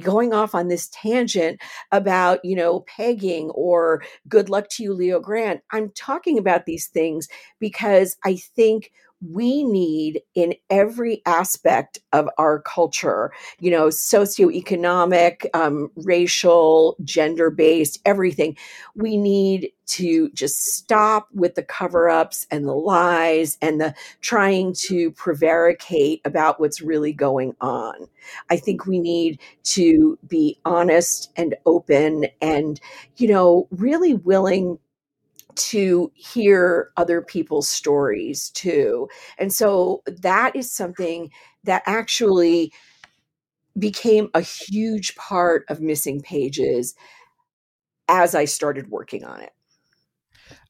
[0.01, 1.61] going off on this tangent
[1.93, 6.89] about you know pegging or good luck to you, Leo Grande?" I'm talking about these
[6.89, 7.29] things
[7.61, 15.91] because I think we need in every aspect of our culture, you know, socioeconomic, um,
[15.97, 18.57] racial, gender based, everything.
[18.95, 24.75] We need to just stop with the cover ups and the lies and the trying
[24.75, 27.95] to prevaricate about what's really going on.
[28.51, 32.81] I think we need to be honest and open and,
[33.17, 34.79] you know, really willing
[35.59, 39.09] to hear other people's stories too.
[39.39, 41.31] And so that is something
[41.65, 42.73] that actually
[43.79, 46.95] became a huge part of missing pages
[48.09, 49.53] as I started working on it.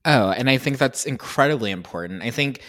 [0.04, 2.22] Oh, and I think that's incredibly important.
[2.22, 2.60] I think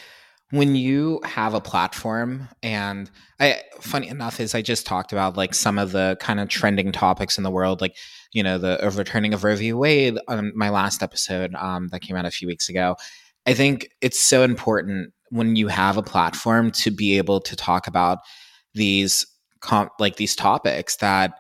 [0.52, 3.10] when you have a platform and
[3.40, 6.92] I funny enough is I just talked about like some of the kind of trending
[6.92, 7.96] topics in the world like
[8.34, 9.74] you know the overturning of Roe v.
[9.74, 12.96] Wade on my last episode um, that came out a few weeks ago.
[13.46, 17.88] I think it's so important when you have a platform to be able to talk
[17.88, 18.20] about
[18.74, 19.26] these
[19.62, 21.34] comp- like these topics that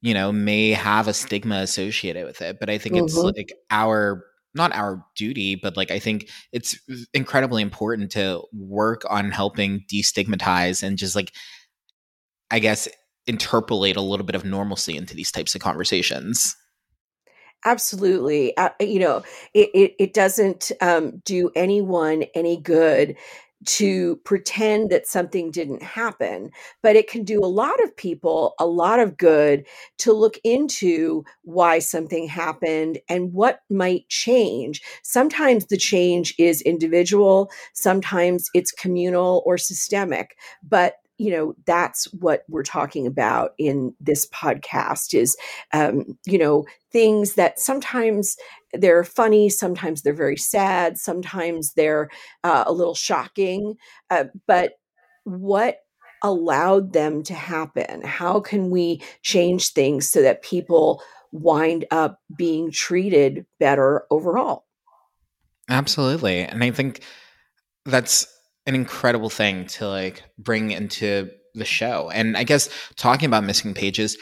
[0.00, 3.04] you know may have a stigma associated with it but i think mm-hmm.
[3.04, 6.78] it's like our not our duty, but like I think it's
[7.12, 11.32] incredibly important to work on helping destigmatize and just like
[12.50, 12.88] I guess
[13.26, 16.56] interpolate a little bit of normalcy into these types of conversations.
[17.64, 18.54] Absolutely.
[18.56, 19.22] Uh, you know,
[19.54, 23.16] it, it, it doesn't um, do anyone any good
[23.66, 26.50] to pretend that something didn't happen,
[26.82, 29.66] but it can do a lot of people a lot of good
[29.98, 34.82] to look into why something happened and what might change.
[35.02, 42.42] Sometimes the change is individual, sometimes it's communal or systemic, but you know that's what
[42.48, 45.36] we're talking about in this podcast is
[45.72, 48.36] um, you know things that sometimes
[48.78, 52.10] they're funny sometimes they're very sad sometimes they're
[52.42, 53.74] uh, a little shocking
[54.10, 54.74] uh, but
[55.24, 55.78] what
[56.22, 62.70] allowed them to happen how can we change things so that people wind up being
[62.70, 64.64] treated better overall
[65.68, 67.00] absolutely and i think
[67.84, 68.26] that's
[68.66, 72.10] an incredible thing to like bring into the show.
[72.10, 74.16] And I guess talking about missing pages,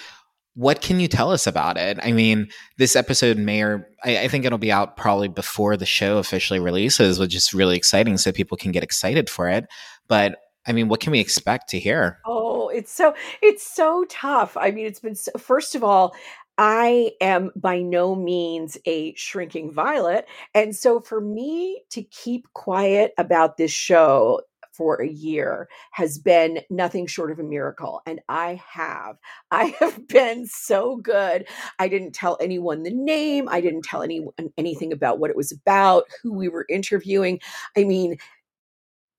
[0.54, 1.98] what can you tell us about it?
[2.02, 5.86] I mean, this episode may or I, I, think it'll be out probably before the
[5.86, 9.66] show officially releases, which is really exciting so people can get excited for it.
[10.08, 10.36] But
[10.66, 12.18] I mean, what can we expect to hear?
[12.26, 14.56] Oh, it's so it's so tough.
[14.56, 16.14] I mean, it's been so, first of all,
[16.58, 20.26] I am by no means a shrinking violet.
[20.54, 26.60] And so for me to keep quiet about this show for a year has been
[26.70, 28.00] nothing short of a miracle.
[28.06, 29.16] And I have.
[29.50, 31.46] I have been so good.
[31.78, 35.52] I didn't tell anyone the name, I didn't tell anyone anything about what it was
[35.52, 37.40] about, who we were interviewing.
[37.76, 38.16] I mean,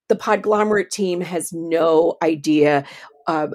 [0.10, 2.86] the Podglomerate team has no idea
[3.28, 3.48] uh,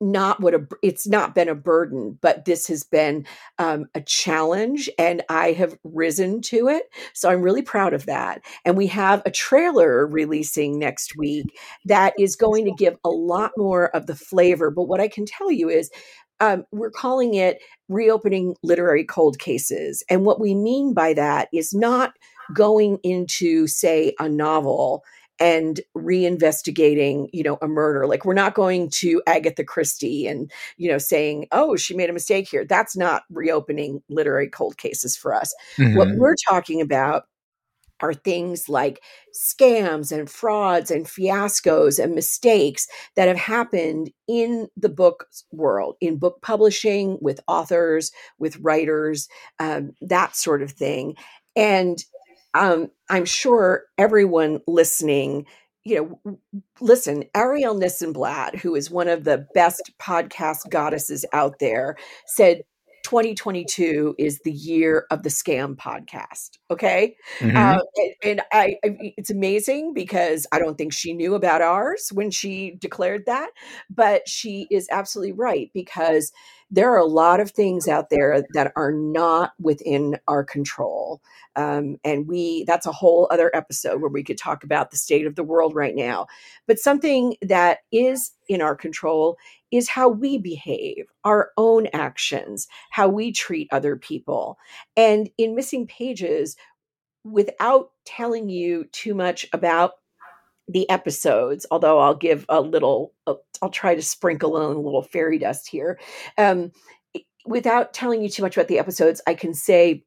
[0.00, 3.26] not what a it's not been a burden but this has been
[3.58, 8.42] um, a challenge and i have risen to it so i'm really proud of that
[8.64, 11.46] and we have a trailer releasing next week
[11.84, 15.24] that is going to give a lot more of the flavor but what i can
[15.24, 15.90] tell you is
[16.38, 21.72] um, we're calling it reopening literary cold cases and what we mean by that is
[21.72, 22.12] not
[22.54, 25.02] going into say a novel
[25.38, 28.06] and reinvestigating, you know, a murder.
[28.06, 32.14] Like we're not going to Agatha Christie and, you know, saying, oh, she made a
[32.14, 32.64] mistake here.
[32.64, 35.54] That's not reopening literary cold cases for us.
[35.76, 35.96] Mm-hmm.
[35.96, 37.24] What we're talking about
[38.00, 39.02] are things like
[39.34, 46.18] scams and frauds and fiascos and mistakes that have happened in the book world, in
[46.18, 51.16] book publishing, with authors, with writers, um, that sort of thing.
[51.54, 52.04] And
[52.54, 55.46] um, I'm sure everyone listening,
[55.84, 56.38] you know,
[56.80, 61.96] listen, Arielle Nissenblatt, who is one of the best podcast goddesses out there,
[62.26, 62.62] said
[63.06, 66.58] 2022 is the year of the scam podcast.
[66.72, 67.14] Okay.
[67.38, 67.56] Mm-hmm.
[67.56, 72.10] Uh, and, and I, I, it's amazing because I don't think she knew about ours
[72.12, 73.50] when she declared that,
[73.88, 76.32] but she is absolutely right because
[76.70, 81.20] there are a lot of things out there that are not within our control.
[81.54, 85.26] Um, and we, that's a whole other episode where we could talk about the state
[85.26, 86.26] of the world right now.
[86.66, 89.36] But something that is in our control
[89.70, 94.58] is how we behave, our own actions, how we treat other people.
[94.96, 96.56] And in Missing Pages,
[97.24, 99.94] without telling you too much about
[100.68, 105.02] the episodes, although I'll give a little, uh, I'll try to sprinkle in a little
[105.02, 105.98] fairy dust here.
[106.36, 106.72] Um,
[107.46, 110.04] without telling you too much about the episodes, I can say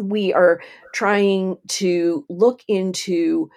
[0.00, 0.60] we are
[0.92, 3.50] trying to look into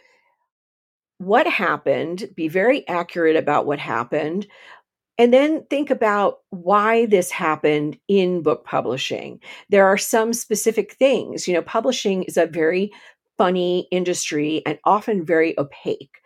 [1.17, 4.47] what happened, be very accurate about what happened,
[5.17, 9.41] and then think about why this happened in book publishing.
[9.69, 11.45] There are some specific things.
[11.45, 12.93] You know, publishing is a very
[13.39, 16.17] funny industry and often very opaque.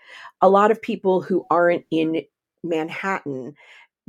[0.41, 2.23] A lot of people who aren't in
[2.63, 3.53] Manhattan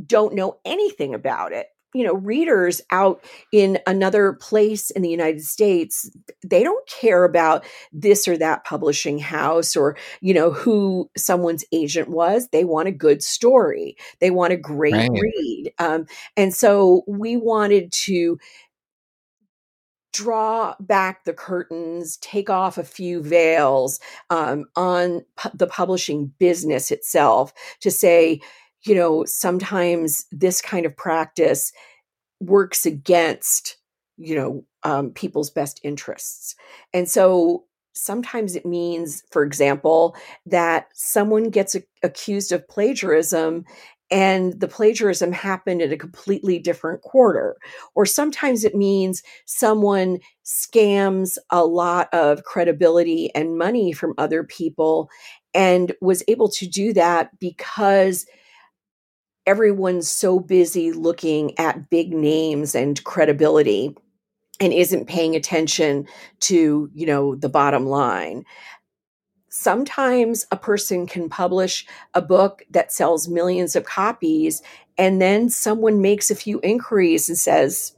[0.05, 5.43] don't know anything about it you know readers out in another place in the united
[5.43, 6.11] states
[6.45, 12.09] they don't care about this or that publishing house or you know who someone's agent
[12.09, 15.11] was they want a good story they want a great right.
[15.13, 16.05] read um,
[16.37, 18.37] and so we wanted to
[20.15, 23.99] draw back the curtains, take off a few veils
[24.31, 28.41] um, on pu- the publishing business itself to say,
[28.87, 31.73] you know, sometimes this kind of practice
[32.41, 33.77] works against,
[34.17, 36.55] you know, um, people's best interests.
[36.93, 40.15] And so sometimes it means, for example,
[40.47, 43.65] that someone gets a- accused of plagiarism
[44.15, 47.57] and the plagiarism happened in a completely different quarter.
[47.97, 55.11] Or sometimes it means someone scams a lot of credibility and money from other people
[55.53, 58.25] and was able to do that because
[59.47, 63.97] everyone's so busy looking at big names and credibility
[64.61, 66.07] and isn't paying attention
[66.39, 68.45] to you know the bottom line
[69.55, 74.63] sometimes a person can publish a book that sells millions of copies
[74.97, 77.93] and then someone makes a few inquiries and says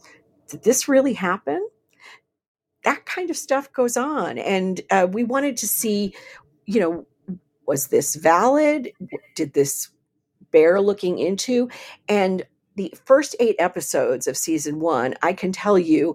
[0.48, 1.66] did this really happen
[2.84, 6.14] that kind of stuff goes on and uh, we wanted to see
[6.66, 7.06] you know
[7.66, 8.92] was this valid
[9.34, 9.90] did this
[10.50, 11.68] bear looking into.
[12.08, 12.44] And
[12.76, 16.14] the first eight episodes of season one, I can tell you,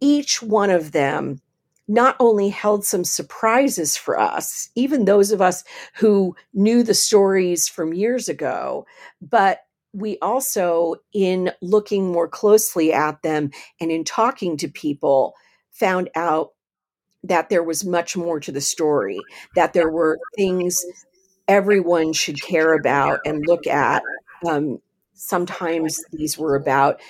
[0.00, 1.40] each one of them
[1.90, 5.64] not only held some surprises for us, even those of us
[5.96, 8.86] who knew the stories from years ago,
[9.20, 9.62] but
[9.92, 15.34] we also, in looking more closely at them and in talking to people,
[15.72, 16.50] found out
[17.24, 19.18] that there was much more to the story,
[19.56, 20.84] that there were things
[21.48, 24.04] everyone should care about and look at.
[24.48, 24.78] Um,
[25.14, 27.00] sometimes these were about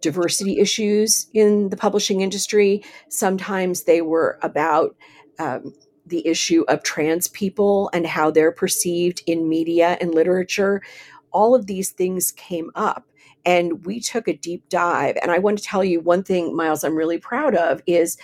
[0.00, 2.84] diversity issues in the publishing industry.
[3.08, 4.96] Sometimes they were about
[5.38, 5.74] um,
[6.06, 10.82] the issue of trans people and how they're perceived in media and literature.
[11.30, 13.06] All of these things came up.
[13.44, 15.16] And we took a deep dive.
[15.20, 18.16] And I want to tell you one thing, Miles, I'm really proud of is.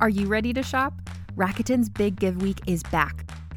[0.00, 0.94] Are you ready to shop?
[1.36, 3.30] Rakuten's Big Give Week is back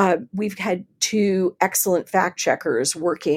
[0.00, 3.36] Uh, we've had two excellent fact checkers working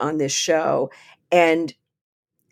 [0.00, 0.90] on this show,
[1.30, 1.74] and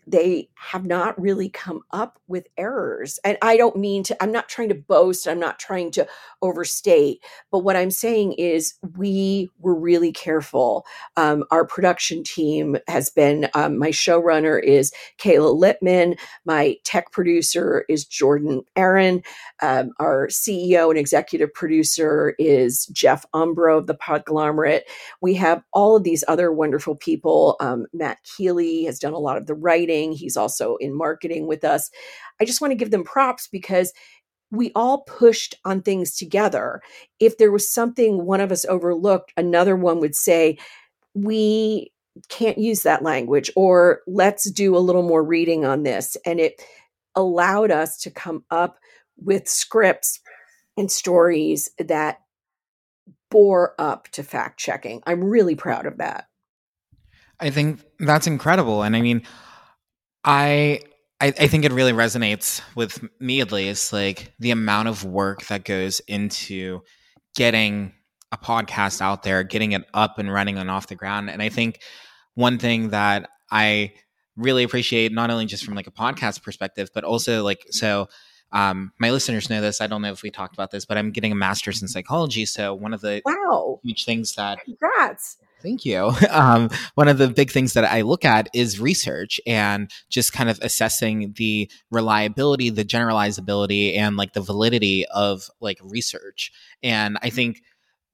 [0.05, 3.19] they have not really come up with errors.
[3.23, 6.07] And I don't mean to, I'm not trying to boast, I'm not trying to
[6.41, 7.19] overstate,
[7.51, 10.85] but what I'm saying is we were really careful.
[11.17, 17.85] Um, our production team has been, um, my showrunner is Kayla Lippman, my tech producer
[17.87, 19.21] is Jordan Aaron,
[19.61, 24.81] um, our CEO and executive producer is Jeff Umbro of the Podglomerate.
[25.21, 27.55] We have all of these other wonderful people.
[27.59, 30.11] Um, Matt Keeley has done a lot of the writing.
[30.11, 31.89] He's also in marketing with us.
[32.39, 33.93] I just want to give them props because
[34.51, 36.81] we all pushed on things together.
[37.19, 40.57] If there was something one of us overlooked, another one would say,
[41.13, 41.91] We
[42.29, 46.15] can't use that language, or let's do a little more reading on this.
[46.25, 46.61] And it
[47.15, 48.77] allowed us to come up
[49.17, 50.19] with scripts
[50.77, 52.19] and stories that
[53.29, 55.01] bore up to fact checking.
[55.05, 56.27] I'm really proud of that.
[57.39, 58.83] I think that's incredible.
[58.83, 59.23] And I mean,
[60.25, 60.81] I,
[61.21, 65.45] I I, think it really resonates with me at least, like the amount of work
[65.47, 66.81] that goes into
[67.35, 67.93] getting
[68.31, 71.29] a podcast out there, getting it up and running and off the ground.
[71.29, 71.81] And I think
[72.33, 73.93] one thing that I
[74.35, 78.09] really appreciate, not only just from like a podcast perspective, but also like so
[78.51, 79.81] um, my listeners know this.
[79.81, 82.45] I don't know if we talked about this, but I'm getting a master's in psychology.
[82.45, 85.37] So one of the wow huge things that congrats.
[85.61, 86.11] Thank you.
[86.29, 90.49] Um, one of the big things that I look at is research and just kind
[90.49, 96.51] of assessing the reliability, the generalizability, and like the validity of like research.
[96.83, 97.61] And I think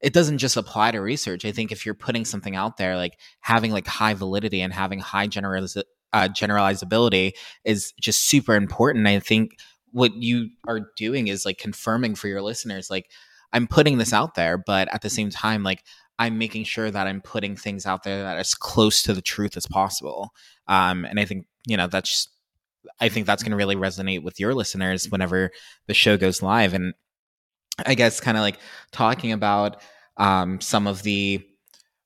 [0.02, 1.46] it doesn't just apply to research.
[1.46, 5.00] I think if you're putting something out there, like having like high validity and having
[5.00, 5.84] high generaliz-
[6.14, 7.32] uh, generalizability
[7.66, 9.08] is just super important.
[9.08, 9.58] I think
[9.92, 13.10] what you are doing is like confirming for your listeners like
[13.54, 15.84] i'm putting this out there but at the same time like
[16.22, 19.22] i'm making sure that i'm putting things out there that are as close to the
[19.22, 20.34] truth as possible
[20.68, 22.30] um, and i think you know that's
[23.00, 25.52] i think that's going to really resonate with your listeners whenever
[25.88, 26.94] the show goes live and
[27.86, 28.60] i guess kind of like
[28.92, 29.82] talking about
[30.18, 31.44] um, some of the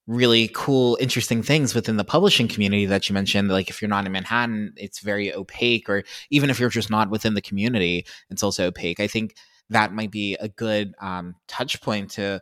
[0.07, 3.49] really cool, interesting things within the publishing community that you mentioned.
[3.49, 7.09] Like if you're not in Manhattan, it's very opaque, or even if you're just not
[7.09, 8.99] within the community, it's also opaque.
[8.99, 9.35] I think
[9.69, 12.41] that might be a good um, touch point to.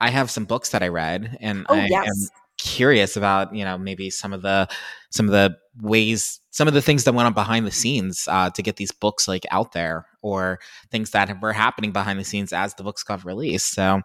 [0.00, 2.06] I have some books that I read, and oh, I yes.
[2.06, 4.68] am curious about you know maybe some of the
[5.10, 8.50] some of the ways some of the things that went on behind the scenes uh,
[8.50, 10.58] to get these books like out there or
[10.90, 14.02] things that were happening behind the scenes as the books got released so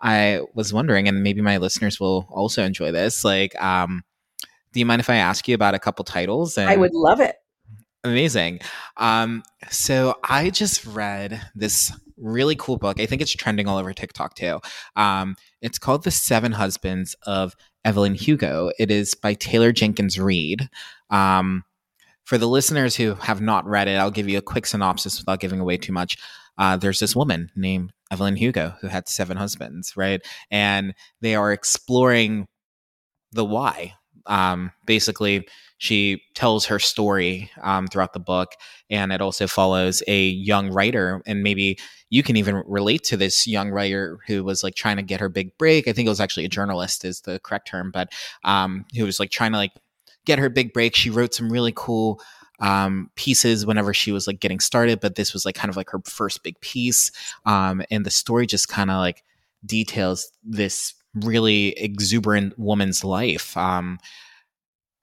[0.00, 3.24] I was wondering, and maybe my listeners will also enjoy this.
[3.24, 4.04] Like, um,
[4.72, 6.56] do you mind if I ask you about a couple titles?
[6.56, 7.36] And- I would love it.
[8.04, 8.60] Amazing.
[8.96, 13.00] Um, so I just read this really cool book.
[13.00, 14.60] I think it's trending all over TikTok too.
[14.96, 17.54] Um, it's called The Seven Husbands of
[17.84, 18.70] Evelyn Hugo.
[18.78, 20.68] It is by Taylor Jenkins Reid.
[21.10, 21.64] Um,
[22.24, 25.40] for the listeners who have not read it, I'll give you a quick synopsis without
[25.40, 26.18] giving away too much.
[26.58, 30.20] Uh, there's this woman named Evelyn Hugo, who had seven husbands, right?
[30.50, 32.46] And they are exploring
[33.32, 33.94] the why.
[34.26, 35.48] Um, basically,
[35.78, 38.52] she tells her story um, throughout the book,
[38.90, 41.22] and it also follows a young writer.
[41.26, 41.78] And maybe
[42.10, 45.28] you can even relate to this young writer who was like trying to get her
[45.28, 45.86] big break.
[45.88, 48.12] I think it was actually a journalist, is the correct term, but
[48.44, 49.72] um, who was like trying to like
[50.24, 50.94] get her big break.
[50.94, 52.20] She wrote some really cool
[52.60, 55.90] um, pieces whenever she was like getting started, but this was like kind of like
[55.90, 57.10] her first big piece.
[57.46, 59.22] Um, and the story just kind of like
[59.64, 63.56] details this really exuberant woman's life.
[63.56, 63.98] Um,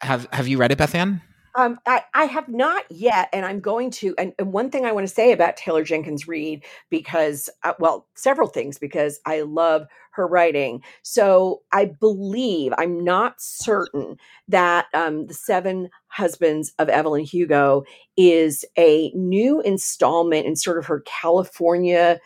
[0.02, 1.22] have Have you read it, Bethanne?
[1.58, 4.14] Um, I, I have not yet, and I'm going to.
[4.18, 8.08] And, and one thing I want to say about Taylor Jenkins Reid, because, uh, well,
[8.16, 10.82] several things, because I love her writing.
[11.02, 14.18] So I believe, I'm not certain
[14.50, 17.84] that um, The Seven Husbands of Evelyn Hugo
[18.18, 22.20] is a new installment in sort of her California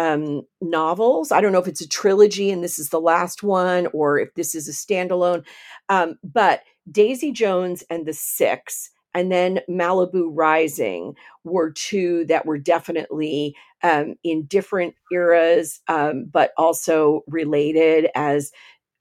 [0.00, 1.30] um, novels.
[1.30, 4.34] I don't know if it's a trilogy and this is the last one or if
[4.34, 5.44] this is a standalone.
[5.90, 12.56] Um, but Daisy Jones and the Six, and then Malibu Rising were two that were
[12.56, 18.52] definitely um, in different eras, um, but also related as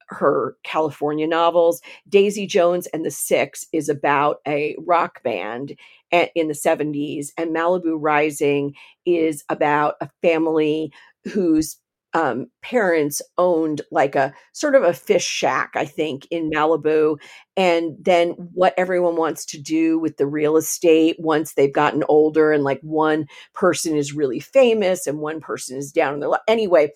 [0.08, 1.82] her California novels.
[2.10, 5.78] Daisy Jones and the Six is about a rock band
[6.12, 8.74] in the 70s, and Malibu Rising
[9.06, 10.92] is about a family
[11.26, 11.78] whose
[12.14, 17.18] um, parents owned like a sort of a fish shack, I think, in Malibu.
[17.56, 22.52] And then what everyone wants to do with the real estate once they've gotten older,
[22.52, 26.42] and like one person is really famous and one person is down in their life.
[26.48, 26.92] Anyway,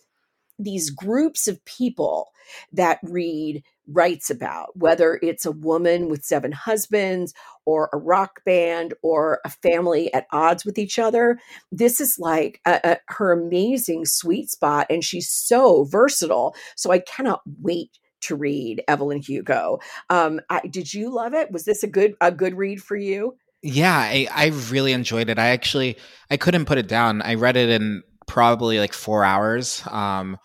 [0.58, 2.32] these groups of people
[2.72, 7.34] that read writes about, whether it's a woman with seven husbands
[7.66, 11.40] or a rock band or a family at odds with each other.
[11.72, 16.56] This is like a, a, her amazing sweet spot, and she's so versatile.
[16.76, 19.80] So I cannot wait to read Evelyn Hugo.
[20.10, 21.52] Um, I, did you love it?
[21.52, 23.36] Was this a good a good read for you?
[23.62, 25.40] Yeah, I, I really enjoyed it.
[25.40, 25.98] I actually
[26.30, 27.22] I couldn't put it down.
[27.22, 30.38] I read it in probably like four hours, um,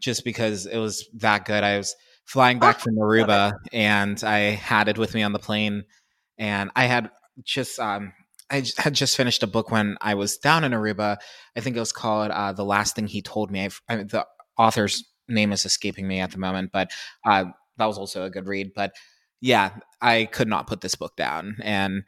[0.00, 1.62] just because it was that good.
[1.62, 1.94] I was
[2.26, 5.84] flying back oh, from Aruba and I had it with me on the plane,
[6.38, 7.10] and I had
[7.42, 8.12] just um,
[8.50, 11.16] I had just finished a book when I was down in Aruba.
[11.56, 14.26] I think it was called uh, "The Last Thing He Told Me." I've, I, the
[14.58, 16.90] author's name is escaping me at the moment, but
[17.24, 17.44] uh,
[17.78, 18.72] that was also a good read.
[18.74, 18.92] But
[19.40, 19.70] yeah,
[20.00, 22.04] I could not put this book down, and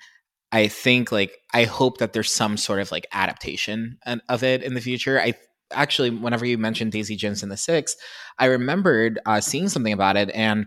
[0.53, 3.99] I think like I hope that there's some sort of like adaptation
[4.29, 5.21] of it in the future.
[5.21, 5.35] I
[5.73, 7.97] actually, whenever you mentioned Daisy Jones and the Six,
[8.39, 10.67] I remembered uh, seeing something about it, and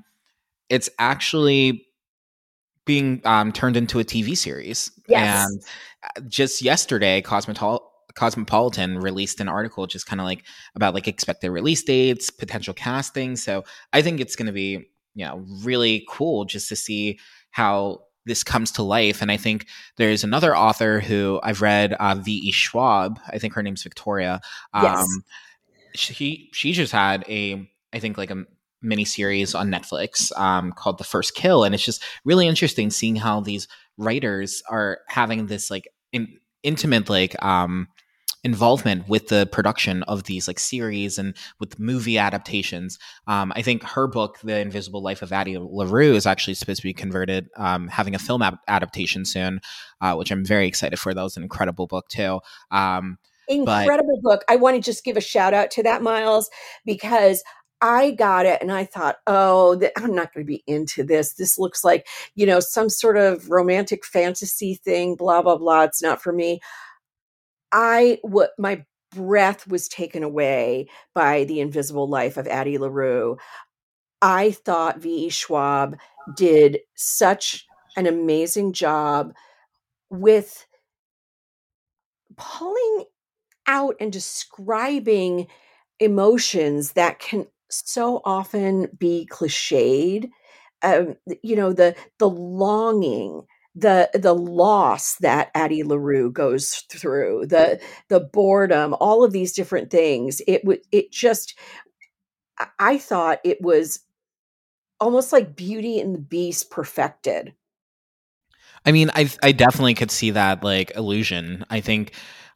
[0.70, 1.86] it's actually
[2.86, 4.92] being um, turned into a TV series.
[5.08, 5.48] Yes.
[5.48, 5.62] And
[6.04, 7.82] uh, just yesterday, Cosmetol-
[8.16, 10.44] Cosmopolitan released an article just kind of like
[10.76, 13.36] about like expected release dates, potential casting.
[13.36, 17.20] So I think it's going to be, you know, really cool just to see
[17.52, 19.22] how this comes to life.
[19.22, 19.68] And I think
[19.98, 22.52] there's another author who I've read, uh, V.E.
[22.52, 23.20] Schwab.
[23.28, 24.42] I think her name's Victoria.
[24.74, 25.08] Um, yes.
[25.94, 28.46] She she just had a I think like a
[28.82, 33.16] mini series on Netflix um, called The First Kill, and it's just really interesting seeing
[33.16, 33.68] how these
[33.98, 37.88] writers are having this like in, intimate like um,
[38.44, 42.98] involvement with the production of these like series and with movie adaptations.
[43.28, 46.88] Um, I think her book, The Invisible Life of Addie LaRue, is actually supposed to
[46.88, 49.62] be converted, um, having a film ab- adaptation soon,
[50.02, 51.14] uh, which I'm very excited for.
[51.14, 52.40] That was an incredible book too.
[52.72, 54.46] Um, incredible but- book.
[54.50, 56.50] I want to just give a shout out to that, Miles,
[56.84, 57.44] because
[57.84, 61.34] I got it and I thought, oh, th- I'm not going to be into this.
[61.34, 65.84] This looks like, you know, some sort of romantic fantasy thing, blah, blah, blah.
[65.84, 66.60] It's not for me.
[67.72, 73.38] I what my breath was taken away by the invisible life of Addie LaRue.
[74.22, 75.30] I thought V.E.
[75.30, 75.98] Schwab
[76.36, 77.66] did such
[77.98, 79.34] an amazing job
[80.10, 80.66] with
[82.38, 83.06] pulling
[83.68, 85.48] out and describing
[86.00, 90.30] emotions that can so often be cliched.
[90.84, 93.44] Um, you know, the the longing
[93.76, 99.90] the the loss that Addie LaRue goes through, the the boredom, all of these different
[99.90, 100.42] things.
[100.48, 101.58] It would it just
[102.80, 104.00] I thought it was
[105.00, 107.54] almost like Beauty and the Beast perfected.
[108.86, 111.66] I mean, I I definitely could see that like illusion.
[111.70, 112.14] I think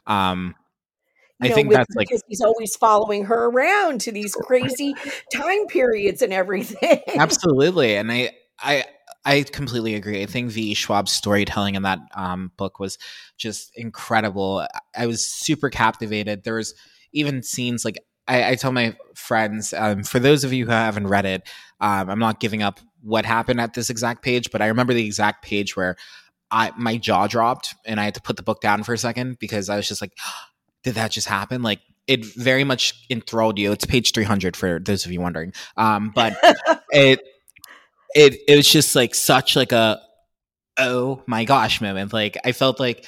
[0.08, 0.56] um
[1.40, 4.96] you I know, think with, that's like he's always following her around to these crazy
[5.34, 7.02] time periods and everything.
[7.16, 7.96] Absolutely.
[7.96, 8.86] And I I
[9.26, 10.22] I completely agree.
[10.22, 10.76] I think V.
[10.76, 12.98] Schwab's storytelling in that um, book was
[13.38, 14.66] just incredible.
[14.96, 16.44] I was super captivated.
[16.44, 16.76] There was
[17.12, 17.98] even scenes like
[18.28, 21.44] I, I tell my friends, um, for those of you who haven't read it,
[21.80, 25.06] um, I'm not giving up what happened at this exact page, but I remember the
[25.06, 25.96] exact page where
[26.52, 29.40] I my jaw dropped and I had to put the book down for a second
[29.40, 30.14] because I was just like,
[30.84, 31.62] did that just happen?
[31.62, 33.72] Like it very much enthralled you.
[33.72, 35.54] It's page 300 for those of you wondering.
[35.78, 36.36] Um, but
[36.92, 37.22] it
[38.14, 40.02] it it was just like such like a
[40.78, 42.14] oh my gosh moment.
[42.14, 43.06] Like I felt like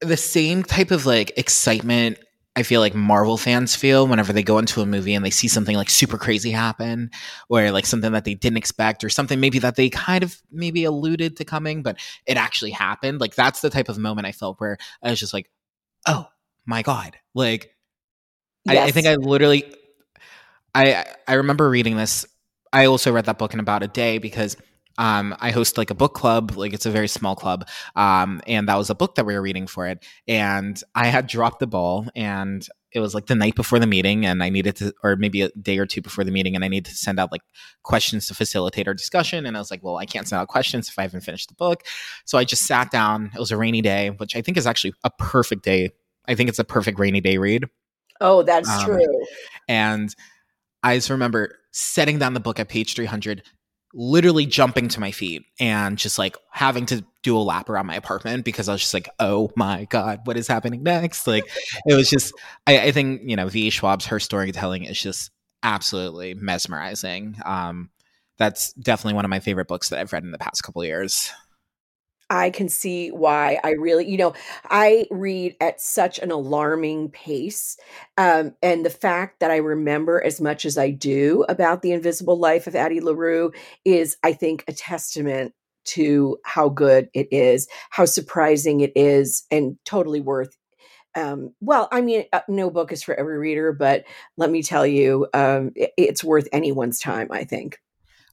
[0.00, 2.18] the same type of like excitement
[2.54, 5.48] I feel like Marvel fans feel whenever they go into a movie and they see
[5.48, 7.10] something like super crazy happen
[7.48, 10.84] or like something that they didn't expect or something maybe that they kind of maybe
[10.84, 13.20] alluded to coming, but it actually happened.
[13.20, 15.50] Like that's the type of moment I felt where I was just like,
[16.06, 16.26] oh
[16.66, 17.16] my God.
[17.34, 17.74] Like
[18.66, 18.76] yes.
[18.76, 19.72] I, I think I literally
[20.74, 22.26] I I remember reading this
[22.72, 24.56] I also read that book in about a day because
[24.98, 28.68] um, I host like a book club, like it's a very small club, um, and
[28.68, 30.04] that was a book that we were reading for it.
[30.28, 34.26] And I had dropped the ball, and it was like the night before the meeting,
[34.26, 36.68] and I needed to, or maybe a day or two before the meeting, and I
[36.68, 37.42] needed to send out like
[37.82, 39.46] questions to facilitate our discussion.
[39.46, 41.54] And I was like, well, I can't send out questions if I haven't finished the
[41.54, 41.84] book.
[42.26, 43.30] So I just sat down.
[43.34, 45.90] It was a rainy day, which I think is actually a perfect day.
[46.28, 47.64] I think it's a perfect rainy day read.
[48.20, 49.24] Oh, that's um, true.
[49.68, 50.14] And
[50.82, 53.42] I just remember setting down the book at page 300,
[53.94, 57.94] literally jumping to my feet and just like having to do a lap around my
[57.94, 61.26] apartment because I was just like, oh my God, what is happening next?
[61.26, 61.44] Like,
[61.86, 62.32] it was just,
[62.66, 63.70] I, I think, you know, V.
[63.70, 65.30] Schwab's, her storytelling is just
[65.62, 67.36] absolutely mesmerizing.
[67.44, 67.90] Um,
[68.38, 71.30] that's definitely one of my favorite books that I've read in the past couple years.
[72.32, 74.32] I can see why I really, you know,
[74.70, 77.76] I read at such an alarming pace.
[78.16, 82.38] Um, and the fact that I remember as much as I do about the invisible
[82.38, 83.52] life of Addie LaRue
[83.84, 85.52] is, I think, a testament
[85.84, 90.56] to how good it is, how surprising it is, and totally worth.
[91.14, 94.04] Um, well, I mean, uh, no book is for every reader, but
[94.38, 97.78] let me tell you, um, it, it's worth anyone's time, I think.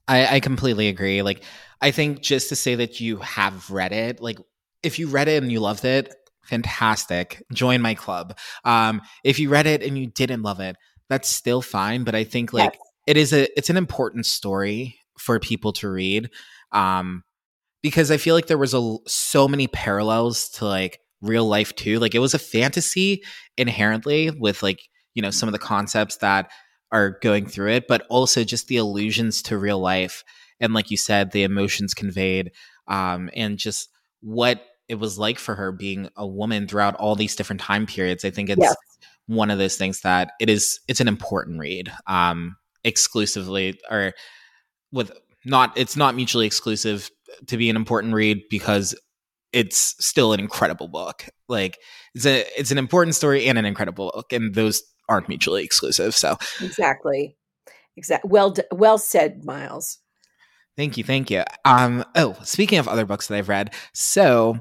[0.09, 1.21] I, I completely agree.
[1.21, 1.43] Like,
[1.81, 4.37] I think just to say that you have read it, like,
[4.83, 7.43] if you read it and you loved it, fantastic.
[7.53, 8.37] Join my club.
[8.65, 10.75] Um, if you read it and you didn't love it,
[11.09, 12.03] that's still fine.
[12.03, 12.81] But I think like yes.
[13.07, 16.29] it is a it's an important story for people to read.
[16.71, 17.23] Um,
[17.81, 21.99] because I feel like there was a so many parallels to like real life too.
[21.99, 23.23] Like it was a fantasy
[23.57, 24.79] inherently with like,
[25.13, 26.51] you know, some of the concepts that
[26.91, 30.23] are going through it, but also just the allusions to real life.
[30.59, 32.51] And like you said, the emotions conveyed,
[32.87, 33.89] um, and just
[34.21, 38.25] what it was like for her being a woman throughout all these different time periods.
[38.25, 38.75] I think it's yes.
[39.27, 44.13] one of those things that it is, it's an important read, um, exclusively or
[44.91, 45.11] with
[45.45, 47.09] not, it's not mutually exclusive
[47.47, 48.95] to be an important read because
[49.53, 51.25] it's still an incredible book.
[51.47, 51.77] Like
[52.13, 56.15] it's a it's an important story and an incredible book, and those aren't mutually exclusive.
[56.15, 57.35] So exactly,
[57.97, 58.29] exactly.
[58.29, 59.99] Well, well said, Miles.
[60.77, 61.43] Thank you, thank you.
[61.65, 62.05] Um.
[62.15, 64.59] Oh, speaking of other books that I've read, so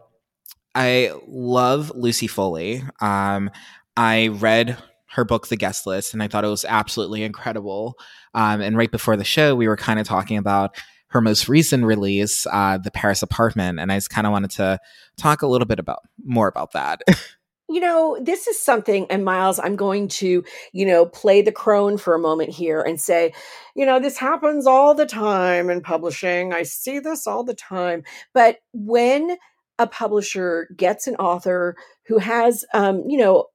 [0.74, 2.82] I love Lucy Foley.
[3.01, 3.51] Um,
[3.96, 4.76] I read
[5.11, 7.99] her book, The Guest List, and I thought it was absolutely incredible.
[8.34, 10.76] Um, and right before the show, we were kind of talking about
[11.09, 13.80] her most recent release, uh, The Paris Apartment.
[13.80, 14.78] And I just kind of wanted to
[15.16, 17.01] talk a little bit about more about that.
[17.69, 20.43] you know, this is something, and Miles, I'm going to,
[20.73, 23.35] you know, play the crone for a moment here and say,
[23.75, 26.53] you know, this happens all the time in publishing.
[26.53, 28.05] I see this all the time.
[28.33, 29.37] But when
[29.79, 33.47] a publisher gets an author who has, um, you know,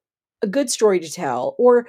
[0.41, 1.87] a good story to tell, or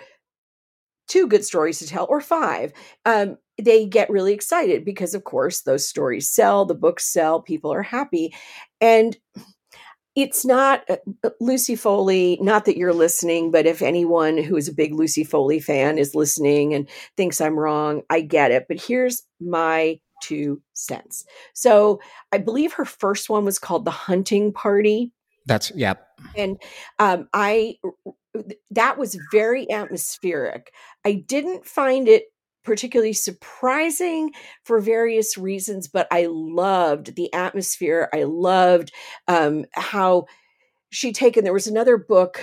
[1.08, 2.72] two good stories to tell, or five,
[3.04, 7.72] um, they get really excited because, of course, those stories sell, the books sell, people
[7.72, 8.34] are happy.
[8.80, 9.16] And
[10.16, 14.68] it's not uh, uh, Lucy Foley, not that you're listening, but if anyone who is
[14.68, 18.66] a big Lucy Foley fan is listening and thinks I'm wrong, I get it.
[18.68, 21.24] But here's my two cents.
[21.52, 22.00] So
[22.32, 25.12] I believe her first one was called The Hunting Party.
[25.46, 25.94] That's, yeah.
[26.36, 26.62] And
[26.98, 27.76] um, I,
[28.70, 30.72] that was very atmospheric.
[31.04, 32.24] I didn't find it
[32.64, 34.32] particularly surprising
[34.64, 38.08] for various reasons, but I loved the atmosphere.
[38.12, 38.92] I loved
[39.28, 40.26] um, how
[40.90, 41.44] she taken.
[41.44, 42.42] There was another book.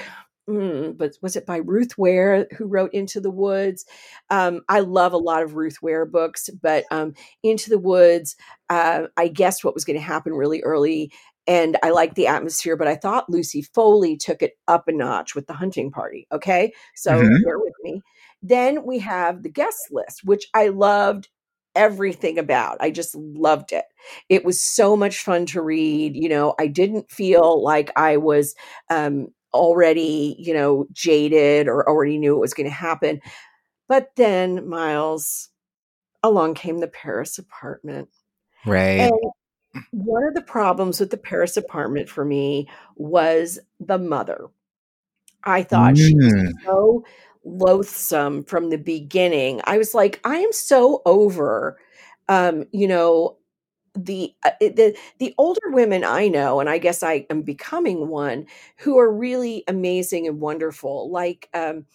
[0.50, 3.86] Mm, but was it by Ruth Ware who wrote Into the Woods?
[4.32, 7.14] Um, I love a lot of Ruth Ware books, but um,
[7.44, 8.36] Into the Woods,
[8.70, 11.12] uh, I guessed what was going to happen really early
[11.48, 15.36] and I like the atmosphere, but I thought Lucy Foley took it up a notch
[15.36, 16.28] with the hunting party.
[16.32, 16.72] Okay.
[16.96, 17.44] So mm-hmm.
[17.44, 18.02] bear with me.
[18.42, 21.30] Then we have the guest list, which I loved
[21.76, 22.78] everything about.
[22.80, 23.86] I just loved it.
[24.30, 26.16] It was so much fun to read.
[26.16, 28.56] You know, I didn't feel like I was
[28.89, 33.22] um, already, you know, jaded or already knew it was going to happen.
[33.88, 35.50] But then, Miles,
[36.24, 38.10] along came the Paris apartment.
[38.66, 39.02] Right.
[39.02, 39.14] And
[39.92, 44.48] one of the problems with the Paris apartment for me was the mother.
[45.44, 46.08] I thought mm.
[46.08, 46.52] she was mm.
[46.66, 47.04] so
[47.44, 49.62] loathsome from the beginning.
[49.66, 51.80] I was like, I am so over,
[52.28, 53.38] um, you know,
[53.94, 58.46] the uh, the the older women I know, and I guess I am becoming one
[58.78, 61.86] who are really amazing and wonderful, like um,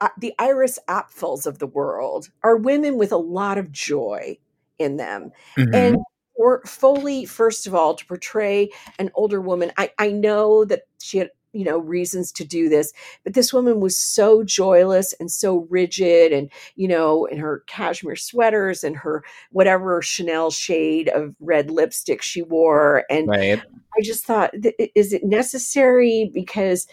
[0.00, 4.38] uh, the Iris Apfels of the world, are women with a lot of joy
[4.78, 5.74] in them, mm-hmm.
[5.74, 5.96] and
[6.36, 11.18] for Foley, first of all, to portray an older woman, I I know that she
[11.18, 12.92] had you know reasons to do this
[13.24, 18.16] but this woman was so joyless and so rigid and you know in her cashmere
[18.16, 23.62] sweaters and her whatever chanel shade of red lipstick she wore and right.
[23.96, 24.50] i just thought
[24.94, 26.30] is it necessary?
[26.32, 26.86] Because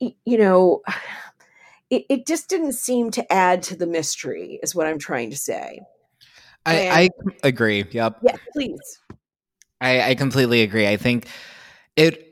[0.00, 0.82] you know
[1.90, 5.36] it, it just didn't seem to add to the mystery is what i'm trying to
[5.36, 5.80] say.
[6.64, 7.08] I, and, I
[7.46, 8.18] agree yep.
[8.22, 9.00] Yeah please.
[9.80, 10.88] I, I completely agree.
[10.88, 11.28] I think
[11.96, 12.25] it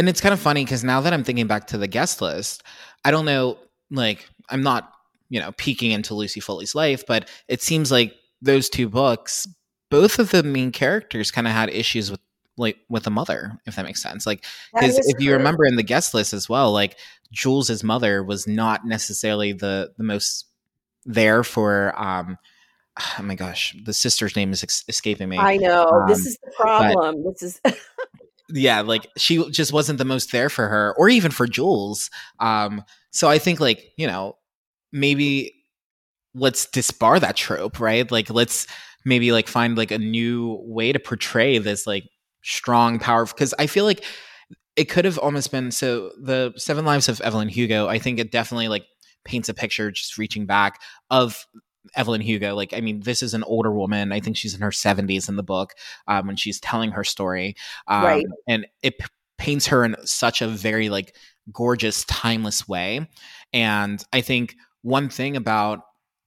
[0.00, 2.62] and it's kind of funny because now that I'm thinking back to the guest list,
[3.04, 3.58] I don't know,
[3.90, 4.90] like, I'm not,
[5.28, 9.46] you know, peeking into Lucy Foley's life, but it seems like those two books,
[9.90, 12.18] both of the main characters kind of had issues with
[12.56, 14.26] like with the mother, if that makes sense.
[14.26, 14.42] Like,
[14.72, 15.26] because if true.
[15.26, 16.96] you remember in the guest list as well, like
[17.30, 20.46] Jules's mother was not necessarily the the most
[21.04, 22.38] there for um
[23.18, 25.36] oh my gosh, the sister's name is ex- escaping me.
[25.36, 25.84] I know.
[25.84, 27.22] Um, this is the problem.
[27.22, 27.60] But, this is
[28.52, 32.10] yeah, like she just wasn't the most there for her, or even for Jules.
[32.38, 34.36] Um, so I think like you know
[34.92, 35.54] maybe
[36.34, 38.10] let's disbar that trope, right?
[38.10, 38.66] Like let's
[39.04, 42.04] maybe like find like a new way to portray this like
[42.42, 43.34] strong, powerful.
[43.36, 44.04] Because I feel like
[44.76, 47.88] it could have almost been so the Seven Lives of Evelyn Hugo.
[47.88, 48.84] I think it definitely like
[49.24, 50.80] paints a picture, just reaching back
[51.10, 51.44] of
[51.94, 52.54] Evelyn Hugo.
[52.54, 54.12] Like, I mean, this is an older woman.
[54.12, 55.74] I think she's in her 70s in the book
[56.06, 57.56] um, when she's telling her story.
[57.88, 58.26] Um, right.
[58.46, 59.06] And it p-
[59.38, 61.14] paints her in such a very, like,
[61.52, 63.08] gorgeous, timeless way.
[63.52, 65.80] And I think one thing about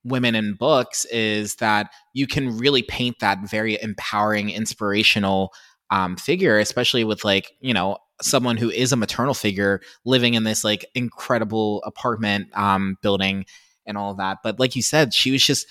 [0.04, 5.54] women in books is that you can really paint that very empowering, inspirational
[5.91, 10.43] um, figure, especially with, like, you know, someone who is a maternal figure living in
[10.43, 13.45] this like incredible apartment um, building
[13.86, 14.40] and all that.
[14.44, 15.68] But like you said, she was just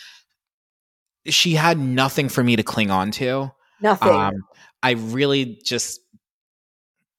[1.26, 3.50] she had nothing for me to cling on to.
[3.80, 4.08] Nothing.
[4.08, 4.34] Um,
[4.82, 6.00] I really just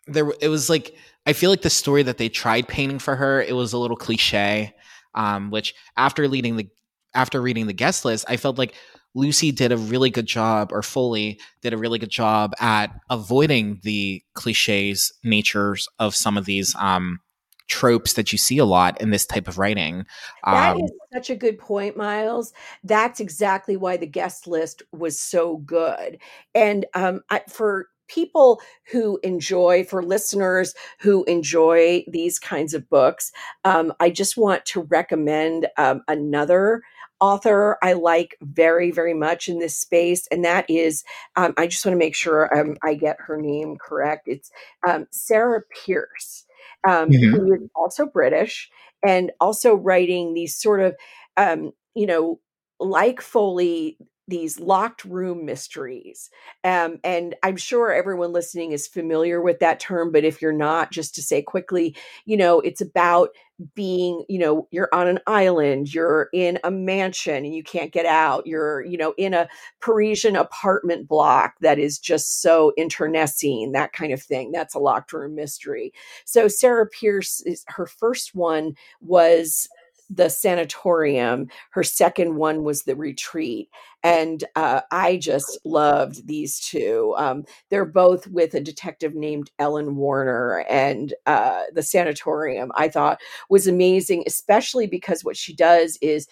[0.08, 0.32] there.
[0.42, 3.56] It was like I feel like the story that they tried painting for her, it
[3.56, 4.74] was a little cliche.
[5.16, 6.68] Um, which after leading the
[7.14, 8.74] after reading the guest list, I felt like
[9.16, 13.80] Lucy did a really good job, or Foley did a really good job at avoiding
[13.84, 17.20] the cliches natures of some of these um,
[17.68, 20.06] tropes that you see a lot in this type of writing.
[20.46, 22.54] That um, is such a good point, Miles.
[22.84, 26.20] That's exactly why the guest list was so good.
[26.54, 28.62] And um, I, for people
[28.92, 33.32] who enjoy, for listeners who enjoy these kinds of books,
[33.64, 36.84] um, I just want to recommend um, another
[37.22, 41.06] author I like very, very much in this space, and that is,
[41.38, 44.28] um, I just want to make sure um, I get her name correct.
[44.28, 44.52] It's
[44.86, 46.46] um, Sarah Pearse
[46.88, 47.36] um, mm-hmm.
[47.36, 48.70] who is also British
[49.06, 50.96] and also writing these sort of,
[51.38, 52.40] um, you know,
[52.80, 56.30] like Foley, these locked room mysteries.
[56.64, 60.92] Um, and I'm sure everyone listening is familiar with that term, but if you're not,
[60.92, 63.30] just to say quickly, you know, it's about
[63.76, 68.06] being, you know, you're on an island, you're in a mansion and you can't get
[68.06, 69.48] out, you're, you know, in a
[69.82, 74.52] Parisian apartment block that is just so internecine, that kind of thing.
[74.52, 75.94] That's a locked room mystery.
[76.26, 79.68] So Sarah Pearse, her first one was
[80.16, 81.48] the sanatorium.
[81.72, 83.70] Her second one was the retreat.
[84.04, 87.16] And uh, I just loved these two.
[87.18, 90.66] Um, they're both with a detective named Elin Warner.
[90.70, 96.28] And uh, the sanatorium, I thought, was amazing, especially because what she does is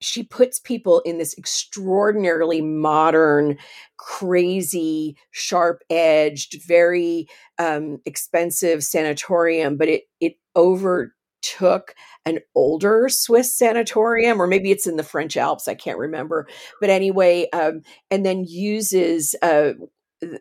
[0.00, 3.58] she puts people in this extraordinarily modern,
[3.98, 13.56] crazy, sharp edged, very um, expensive sanatorium, but it it over took an older Swiss
[13.56, 16.46] sanatorium, or maybe it's in the French Alps, I can't remember.
[16.80, 19.72] But anyway, um, and then uses uh,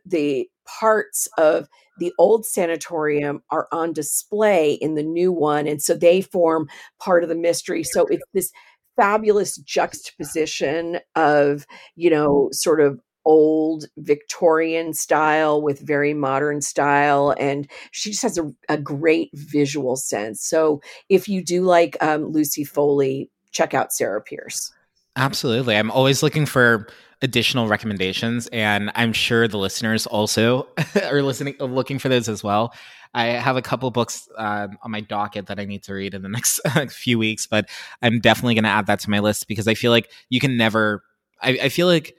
[0.05, 1.67] the parts of
[1.99, 5.67] the old sanatorium are on display in the new one.
[5.67, 6.69] And so they form
[6.99, 7.83] part of the mystery.
[7.83, 8.51] So it's this
[8.95, 17.35] fabulous juxtaposition of, you know, sort of old Victorian style with very modern style.
[17.39, 20.41] And she just has a, a great visual sense.
[20.41, 24.71] So if you do like um, Lucy Foley, check out Sarah Pearse.
[25.15, 25.75] Absolutely.
[25.75, 26.87] I'm always looking for
[27.21, 30.65] additional recommendations and i'm sure the listeners also
[31.03, 32.73] are listening looking for those as well
[33.13, 36.21] i have a couple books uh, on my docket that i need to read in
[36.21, 37.67] the next few weeks but
[38.01, 40.55] i'm definitely going to add that to my list because i feel like you can
[40.55, 41.03] never
[41.41, 42.15] I, I feel like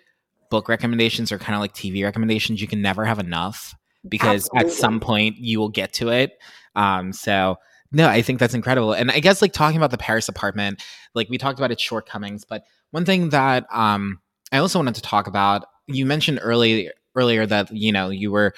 [0.51, 2.61] book recommendations are kind of like TV recommendations.
[2.61, 3.75] You can never have enough
[4.09, 4.71] because Absolutely.
[4.71, 6.39] at some point you will get to it.
[6.75, 7.57] Um, so
[7.93, 8.93] no, I think that's incredible.
[8.93, 10.83] And I guess like talking about the Paris apartment,
[11.15, 14.21] like we talked about its shortcomings, but one thing that um,
[14.53, 18.55] I also wanted to talk about, you mentioned early earlier that you know you were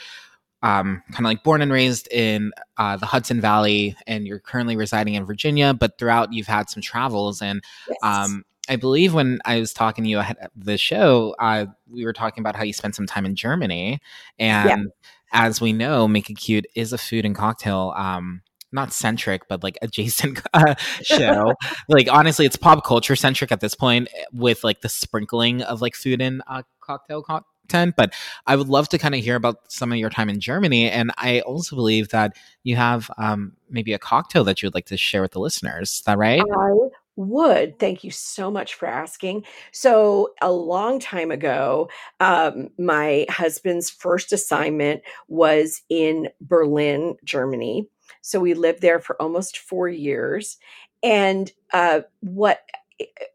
[0.62, 4.76] um, kind of like born and raised in uh, the Hudson Valley, and you're currently
[4.76, 5.74] residing in Virginia.
[5.74, 7.98] But throughout, you've had some travels, and yes.
[8.02, 12.04] um, I believe when I was talking to you ahead of the show, uh, we
[12.04, 14.00] were talking about how you spent some time in Germany.
[14.38, 14.84] And yeah.
[15.32, 19.64] as we know, Make It Cute is a food and cocktail, um, not centric, but
[19.64, 21.54] like adjacent uh, show.
[21.88, 25.96] like, honestly, it's pop culture centric at this point with like the sprinkling of like
[25.96, 27.94] food and uh, cocktail content.
[27.96, 28.14] But
[28.46, 30.88] I would love to kind of hear about some of your time in Germany.
[30.88, 34.86] And I also believe that you have um, maybe a cocktail that you would like
[34.86, 35.90] to share with the listeners.
[35.90, 36.40] Is that right?
[36.40, 37.78] I would.
[37.78, 39.44] Thank you so much for asking.
[39.72, 41.88] So, a long time ago,
[42.20, 47.88] um, my husband's first assignment was in Berlin, Germany.
[48.22, 50.58] So, we lived there for almost four years.
[51.02, 52.60] And uh, what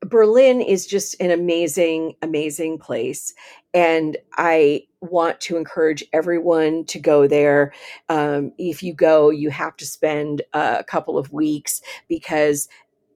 [0.02, 3.34] Berlin is just an amazing, amazing place.
[3.74, 7.74] And I want to encourage everyone to go there.
[8.10, 12.68] Um, if you go, you have to spend a couple of weeks because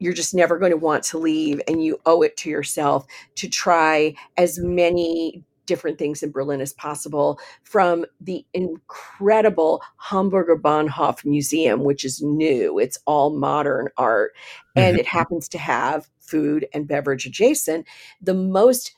[0.01, 3.47] you're just never going to want to leave and you owe it to yourself to
[3.47, 11.83] try as many different things in Berlin as possible from the incredible Hamburger Bahnhof Museum,
[11.83, 12.79] which is new.
[12.79, 14.31] It's all modern art
[14.75, 14.99] and Mhm.
[14.99, 17.85] it happens to have food and beverage adjacent.
[18.21, 18.93] The most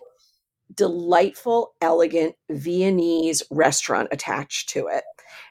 [0.73, 5.03] delightful, elegant Viennese restaurant attached to it.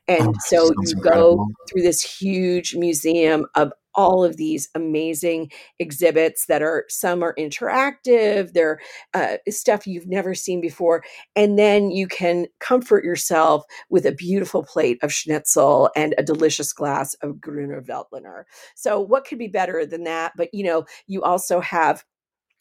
[0.09, 6.47] And Oh, so you go through this huge museum of all of these amazing exhibits
[6.47, 8.81] that are some are interactive they're
[9.15, 11.03] uh, stuff you've never seen before
[11.37, 16.73] and then you can comfort yourself with a beautiful plate of schnitzel and a delicious
[16.73, 21.23] glass of grüner veltliner so what could be better than that but you know you
[21.23, 22.05] also have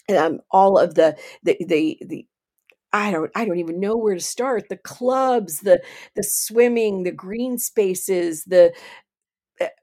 [0.09, 2.25] um, all of the the the, the
[2.93, 4.69] I don't I don't even know where to start.
[4.69, 5.81] The clubs, the
[6.15, 8.73] the swimming, the green spaces, the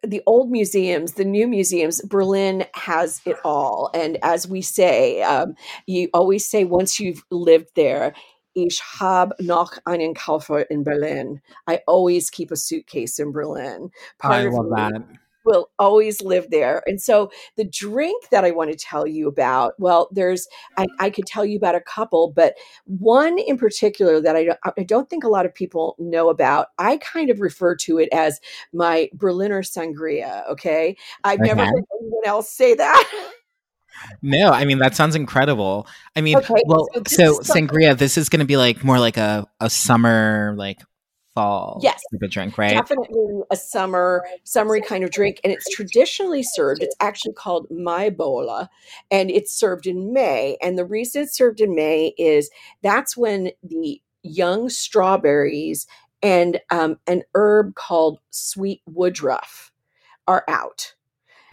[0.03, 3.91] the old museums, the new museums, Berlin has it all.
[3.95, 5.55] And as we say, um,
[5.87, 8.14] you always say once you've lived there,
[8.55, 11.41] ich habe noch einen Koffer in Berlin.
[11.66, 13.91] I always keep a suitcase in Berlin.
[14.22, 15.03] I Part of love me that.
[15.49, 16.82] Will always live there.
[16.86, 20.46] And so the drink that I want to tell you about, well, there's
[20.76, 24.59] I, I could tell you about a couple, but one in particular that I don't,
[24.76, 28.09] I don't think a lot of people know about, I kind of refer to it
[28.12, 28.40] as
[28.72, 30.49] my Berliner sangria.
[30.51, 33.11] Okay, I've never heard anyone else say that.
[34.22, 35.86] No, I mean that sounds incredible.
[36.14, 37.96] I mean, Okay, well, so so sangria.
[37.99, 40.80] This is going to be like more like a a summer like
[41.39, 42.03] fall Yes.
[42.12, 42.72] type of drink, right?
[42.72, 46.82] Definitely a summer, summery kind of drink, and it's traditionally served.
[46.82, 48.68] It's actually called Maibowle,
[49.11, 50.57] and it's served in May.
[50.61, 52.51] And the reason it's served in May is
[52.82, 55.86] that's when the young strawberries
[56.22, 59.70] and um, an herb called sweet woodruff
[60.26, 60.95] are out.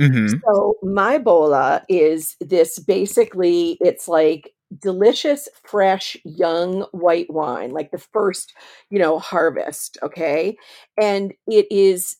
[0.02, 0.40] Mm-hmm.
[0.44, 8.54] So Maibowle is this basically it's like delicious fresh young white wine like the first
[8.90, 10.58] you know harvest okay
[11.00, 12.18] and it is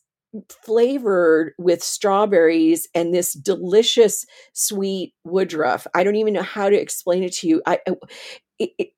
[0.50, 7.22] flavored with strawberries and this delicious sweet woodruff i don't even know how to explain
[7.22, 7.78] it to you i
[8.58, 8.88] it, it,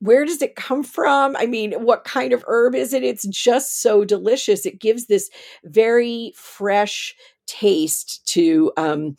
[0.00, 1.36] where does it come from?
[1.36, 3.02] I mean, what kind of herb is it?
[3.02, 4.66] It's just so delicious.
[4.66, 5.30] It gives this
[5.64, 7.14] very fresh
[7.46, 9.16] taste to um,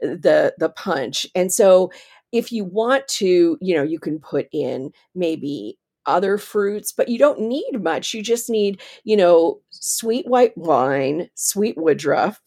[0.00, 1.26] the the punch.
[1.34, 1.92] And so,
[2.32, 7.18] if you want to, you know, you can put in maybe other fruits, but you
[7.18, 8.14] don't need much.
[8.14, 12.40] You just need, you know, sweet white wine, sweet woodruff,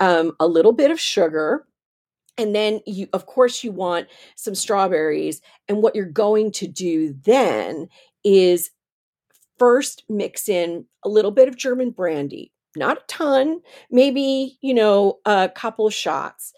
[0.00, 1.66] um, a little bit of sugar,
[2.38, 7.14] and then you of course you want some strawberries and what you're going to do
[7.24, 7.88] then
[8.24, 8.70] is
[9.58, 13.60] first mix in a little bit of german brandy not a ton
[13.90, 16.52] maybe you know a couple of shots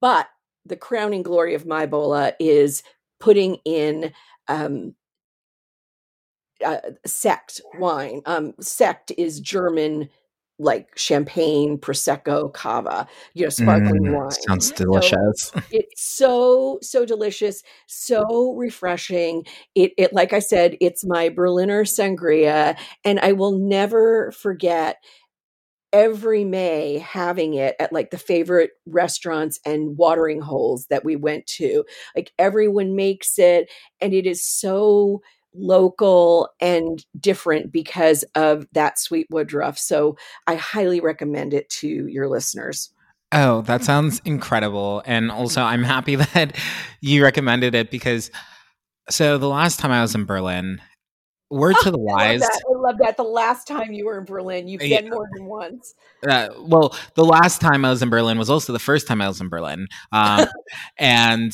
[0.00, 0.28] but
[0.68, 2.82] the crowning glory of Maibowle is
[3.20, 4.12] putting in
[4.48, 4.94] um
[6.64, 10.08] uh, Sekt wine um Sekt is german
[10.58, 14.28] like champagne prosecco cava you know sparkling Mm, wine.
[14.48, 15.52] sounds so delicious.
[15.70, 19.44] it's so so delicious so refreshing.
[19.74, 24.96] It, it like i said it's my berliner sangria and i will never forget
[25.92, 31.46] every may having it at like the favorite restaurants and watering holes that we went
[31.46, 31.84] to
[32.14, 33.70] like everyone makes it
[34.00, 35.22] and it is so
[35.54, 40.16] local and different because of that sweet woodruff so
[40.46, 42.92] i highly recommend it to your listeners
[43.30, 45.02] Oh, that sounds incredible.
[45.04, 46.56] And also, I'm happy that
[47.00, 48.30] you recommended it because
[49.10, 50.80] so the last time I was in Berlin,
[51.50, 52.42] word to the wise,
[52.98, 53.16] that.
[53.18, 55.02] The last time you were in Berlin, you've Yeah.
[55.02, 55.94] been more than once.
[56.28, 59.28] uh, well, the last time I was in Berlin was also the first time I
[59.28, 59.86] was in Berlin.
[60.10, 60.46] Um,
[60.98, 61.52] and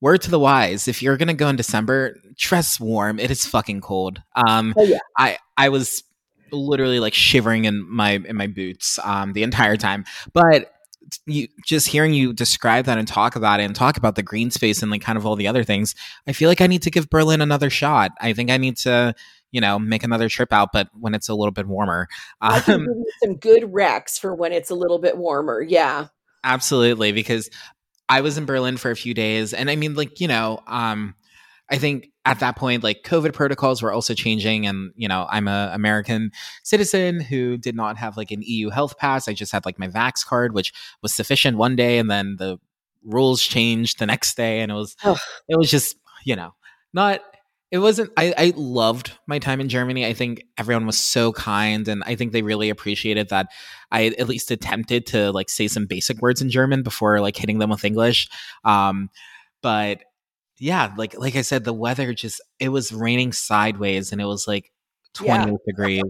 [0.00, 3.18] word to the wise, if you're going to go in December, dress warm.
[3.18, 4.20] It is fucking cold.
[4.34, 4.98] Um, Oh, yeah.
[5.16, 6.02] I, I was
[6.52, 10.04] literally like shivering in my in my boots um, the entire time.
[10.32, 10.72] But
[11.26, 14.50] you just hearing you describe that and talk about it and talk about the green
[14.50, 15.94] space and like kind of all the other things,
[16.26, 18.12] I feel like I need to give Berlin another shot.
[18.20, 19.14] I think I need to,
[19.52, 22.08] you know, make another trip out, but when it's a little bit warmer.
[22.40, 22.86] Um,
[23.22, 25.60] some good recs for when it's a little bit warmer.
[25.62, 26.06] Yeah.
[26.44, 27.50] absolutely, because
[28.08, 31.14] I was in Berlin for a few days, and I mean, like you know, um,
[31.70, 35.48] I think at that point, like COVID protocols were also changing, and you know, I'm
[35.48, 36.32] a American
[36.64, 39.28] citizen who did not have like an EU health pass.
[39.28, 40.72] I just had like my Vax card, which
[41.02, 42.58] was sufficient one day, and then the
[43.04, 45.16] rules changed the next day, and it was oh.
[45.48, 46.54] it was just you know
[46.92, 47.20] not
[47.70, 50.04] it wasn't I, I loved my time in germany.
[50.06, 53.48] I think everyone was so kind and i think they really appreciated that
[53.90, 57.58] i at least attempted to like say some basic words in german before like hitting
[57.58, 58.28] them with english.
[58.64, 59.10] Um
[59.62, 60.00] but
[60.58, 64.46] yeah like like i said the weather just it was raining sideways and it was
[64.46, 64.72] like
[65.12, 65.56] 28 yeah.
[65.66, 66.02] degrees.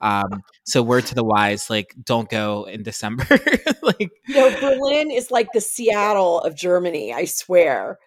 [0.00, 3.26] Um so word to the wise like don't go in december.
[3.82, 7.98] Like know berlin is like the seattle of germany i swear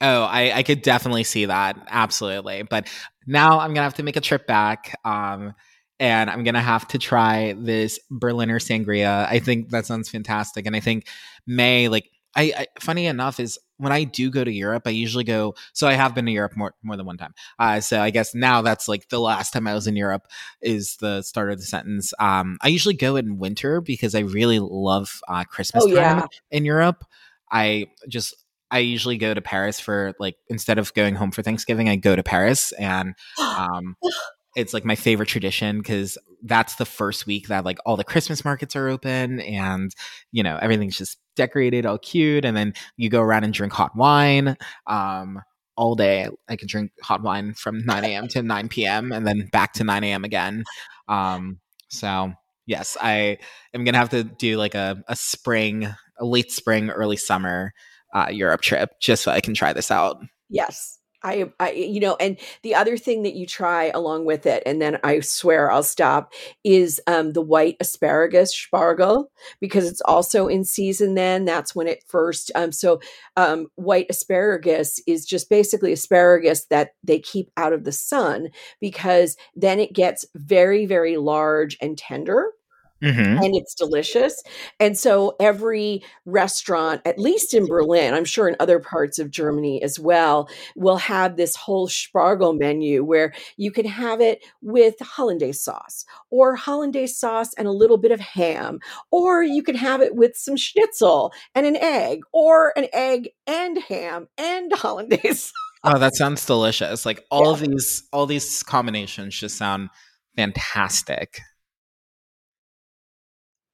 [0.00, 1.76] Oh, I, I could definitely see that.
[1.88, 2.62] Absolutely.
[2.62, 2.88] But
[3.26, 4.98] now I'm gonna have to make a trip back.
[5.04, 5.54] Um,
[5.98, 9.26] and I'm gonna have to try this Berliner sangria.
[9.28, 10.66] I think that sounds fantastic.
[10.66, 11.06] And I think
[11.46, 15.24] May, like I, I, funny enough is when I do go to Europe, I usually
[15.24, 15.54] go.
[15.72, 17.34] So I have been to Europe more more than one time.
[17.58, 20.26] Uh, so I guess now that's like the last time I was in Europe
[20.62, 22.14] is the start of the sentence.
[22.18, 26.26] Um, I usually go in winter because I really love uh, Christmas oh, time yeah.
[26.50, 27.04] in Europe.
[27.50, 28.34] I just
[28.70, 32.14] I usually go to Paris for like instead of going home for Thanksgiving, I go
[32.16, 33.96] to Paris and um
[34.56, 38.44] it's like my favorite tradition because that's the first week that like all the Christmas
[38.44, 39.94] markets are open and
[40.32, 43.94] you know everything's just decorated all cute and then you go around and drink hot
[43.96, 44.56] wine
[44.86, 45.40] um
[45.76, 48.28] all day I can drink hot wine from 9 a.m.
[48.28, 49.12] to 9 p.m.
[49.12, 50.24] and then back to 9 a.m.
[50.24, 50.64] again
[51.08, 52.32] um so
[52.66, 53.38] yes I
[53.72, 55.86] am gonna have to do like a, a spring
[56.18, 57.72] a late spring early summer
[58.14, 60.22] uh, Europe trip just so I can try this out.
[60.48, 61.00] Yes.
[61.22, 64.80] I, I, you know, and the other thing that you try along with it, and
[64.80, 66.32] then I swear I'll stop,
[66.64, 69.26] is um, the white asparagus spargel
[69.60, 71.14] because it's also in season.
[71.14, 72.50] Then that's when it first.
[72.54, 73.00] Um, so
[73.36, 78.48] um, white asparagus is just basically asparagus that they keep out of the sun
[78.80, 82.50] because then it gets very, very large and tender
[83.02, 83.42] Mm-hmm.
[83.42, 84.42] and it's delicious.
[84.78, 89.82] And so every restaurant, at least in Berlin, I'm sure in other parts of Germany
[89.82, 95.62] as well, will have this whole Spargel menu where you can have it with hollandaise
[95.62, 98.80] sauce or hollandaise sauce and a little bit of ham,
[99.10, 103.78] or you can have it with some schnitzel and an egg, or an egg and
[103.78, 105.52] ham and hollandaise.
[105.84, 107.06] oh, that sounds delicious.
[107.06, 107.50] Like all yeah.
[107.52, 109.88] of these all these combinations just sound
[110.36, 111.40] fantastic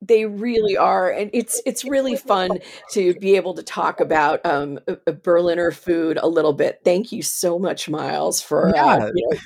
[0.02, 2.50] they really are and it's it's really fun
[2.90, 7.22] to be able to talk about um, a, berliner food a little bit thank you
[7.22, 8.84] so much miles for uh, yeah.
[8.84, 9.38] uh, you know.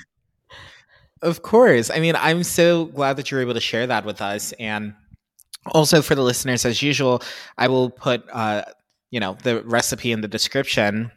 [1.22, 4.52] of course i mean i'm so glad that you're able to share that with us
[4.58, 4.94] and
[5.66, 7.22] also for the listeners as usual
[7.56, 8.62] i will put uh
[9.10, 11.12] you know the recipe in the description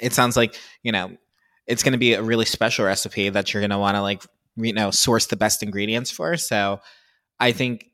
[0.00, 1.10] it sounds like you know
[1.66, 4.22] it's going to be a really special recipe that you're going to want to like
[4.56, 6.80] you know source the best ingredients for so
[7.40, 7.91] i think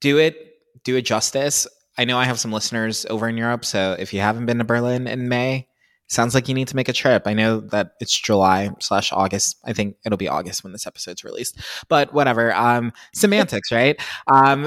[0.00, 1.66] do it, do it justice.
[1.96, 4.64] I know I have some listeners over in Europe, so if you haven't been to
[4.64, 5.68] Berlin in May,
[6.08, 7.26] sounds like you need to make a trip.
[7.26, 9.56] I know that it's July slash August.
[9.64, 12.54] I think it'll be August when this episode's released, but whatever.
[12.54, 14.00] Um, semantics, right?
[14.32, 14.66] Um,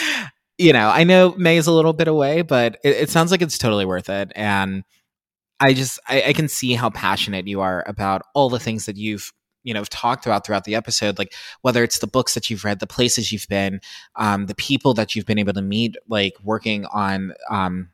[0.58, 3.42] you know, I know May is a little bit away, but it, it sounds like
[3.42, 4.32] it's totally worth it.
[4.34, 4.84] And
[5.60, 8.96] I just, I, I can see how passionate you are about all the things that
[8.96, 9.32] you've
[9.64, 12.64] you know have talked about throughout the episode like whether it's the books that you've
[12.64, 13.80] read the places you've been
[14.16, 17.88] um, the people that you've been able to meet like working on um,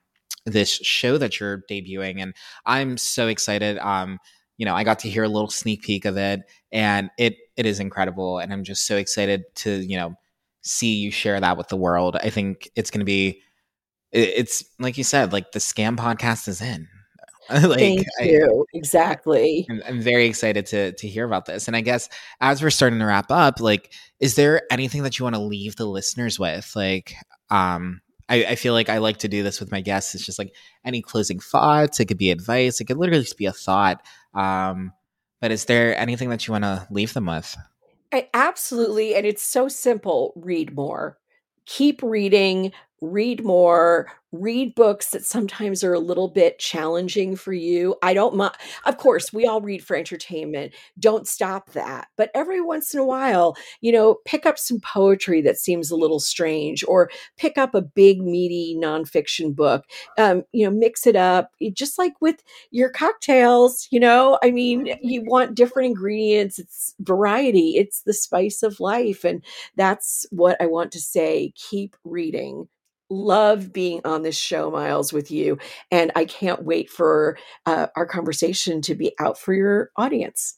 [0.46, 2.34] this show that you're debuting and
[2.66, 4.18] i'm so excited um,
[4.56, 6.40] you know i got to hear a little sneak peek of it
[6.72, 10.14] and it it is incredible and i'm just so excited to you know
[10.62, 12.16] see you share that with the world.
[12.16, 13.42] I think it's going to be
[14.10, 16.88] it's like you said like the scam podcast is in
[17.62, 18.66] like, Thank you.
[18.68, 19.66] I, exactly.
[19.70, 21.66] I'm, I'm, very excited to to hear about this.
[21.66, 22.08] And I guess
[22.40, 25.76] as we're starting to wrap up, like, is there anything that you want to leave
[25.76, 26.70] the listeners with?
[26.76, 27.14] Like,
[27.50, 30.14] um, I, I feel like I like to do this with my guests.
[30.14, 32.00] It's just like any closing thoughts.
[32.00, 32.80] It could be advice.
[32.80, 34.02] It could literally just be a thought.
[34.34, 34.92] Um,
[35.40, 37.56] but is there anything that you want to leave them with?
[38.12, 39.14] I, absolutely.
[39.14, 40.32] And it's so simple.
[40.36, 41.18] Read more.
[41.66, 47.96] Keep reading, read more, read books that sometimes are a little bit challenging for you.
[48.02, 48.54] I don't mind.
[48.84, 50.74] Of course, we all read for entertainment.
[50.98, 52.08] Don't stop that.
[52.16, 55.96] But every once in a while, you know, pick up some poetry that seems a
[55.96, 59.84] little strange or pick up a big, meaty nonfiction book.
[60.18, 63.88] Um, you know, mix it up just like with your cocktails.
[63.90, 69.24] You know, I mean, you want different ingredients, it's variety, it's the spice of life.
[69.24, 69.42] And
[69.76, 71.52] that's what I want to say.
[71.56, 72.68] Keep reading
[73.10, 75.58] love being on this show, Miles, with you.
[75.90, 80.56] And I can't wait for uh, our conversation to be out for your audience.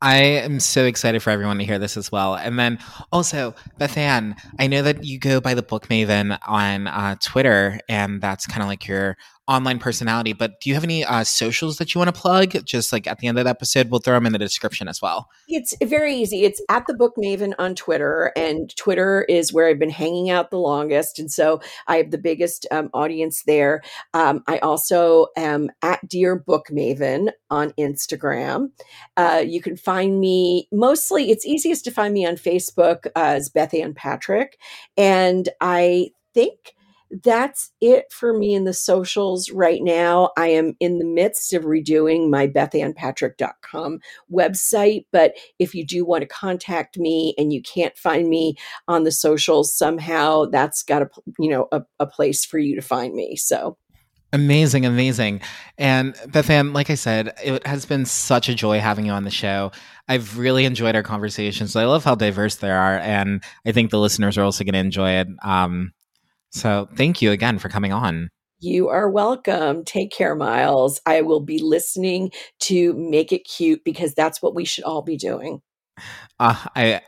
[0.00, 2.36] I am so excited for everyone to hear this as well.
[2.36, 2.78] And then
[3.10, 8.20] also, Bethanne, I know that you go by the Book Maven on uh, Twitter, and
[8.20, 9.16] that's kind of like your
[9.48, 10.32] online personality.
[10.32, 12.64] But do you have any uh, socials that you want to plug?
[12.64, 15.00] Just like at the end of the episode, we'll throw them in the description as
[15.00, 15.28] well.
[15.48, 16.44] It's very easy.
[16.44, 20.50] It's at the Book Maven on Twitter, and Twitter is where I've been hanging out
[20.50, 23.82] the longest, and so I have the biggest um, audience there.
[24.14, 28.70] Um, I also am at Dear Book Maven on Instagram.
[29.16, 31.30] Uh, you can find me mostly.
[31.30, 34.58] It's easiest to find me on Facebook uh, as Bethanne Patrick,
[34.96, 36.74] and I think
[37.22, 40.30] that's it for me in the socials right now.
[40.36, 44.00] I am in the midst of redoing my bethannepatrick.com
[44.32, 48.56] website, but if you do want to contact me and you can't find me
[48.86, 51.08] on the socials somehow, that's got a
[51.38, 53.36] you know a, a place for you to find me.
[53.36, 53.76] So
[54.32, 55.40] Amazing, amazing.
[55.78, 59.30] And Bethanne, like I said, it has been such a joy having you on the
[59.30, 59.72] show.
[60.06, 61.74] I've really enjoyed our conversations.
[61.74, 64.80] I love how diverse they are, and I think the listeners are also going to
[64.80, 65.28] enjoy it.
[65.42, 65.92] Um,
[66.50, 68.28] so thank you again for coming on.
[68.60, 69.84] You are welcome.
[69.84, 71.00] Take care, Miles.
[71.06, 75.16] I will be listening to Make It Cute because that's what we should all be
[75.16, 75.62] doing.
[76.40, 77.00] Uh, I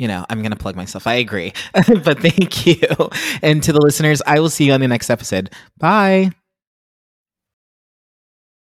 [0.00, 1.06] you know, I'm going to plug myself.
[1.06, 1.52] I agree.
[1.74, 3.10] but thank you.
[3.42, 5.50] And to the listeners, I will see you on the next episode.
[5.76, 6.30] Bye.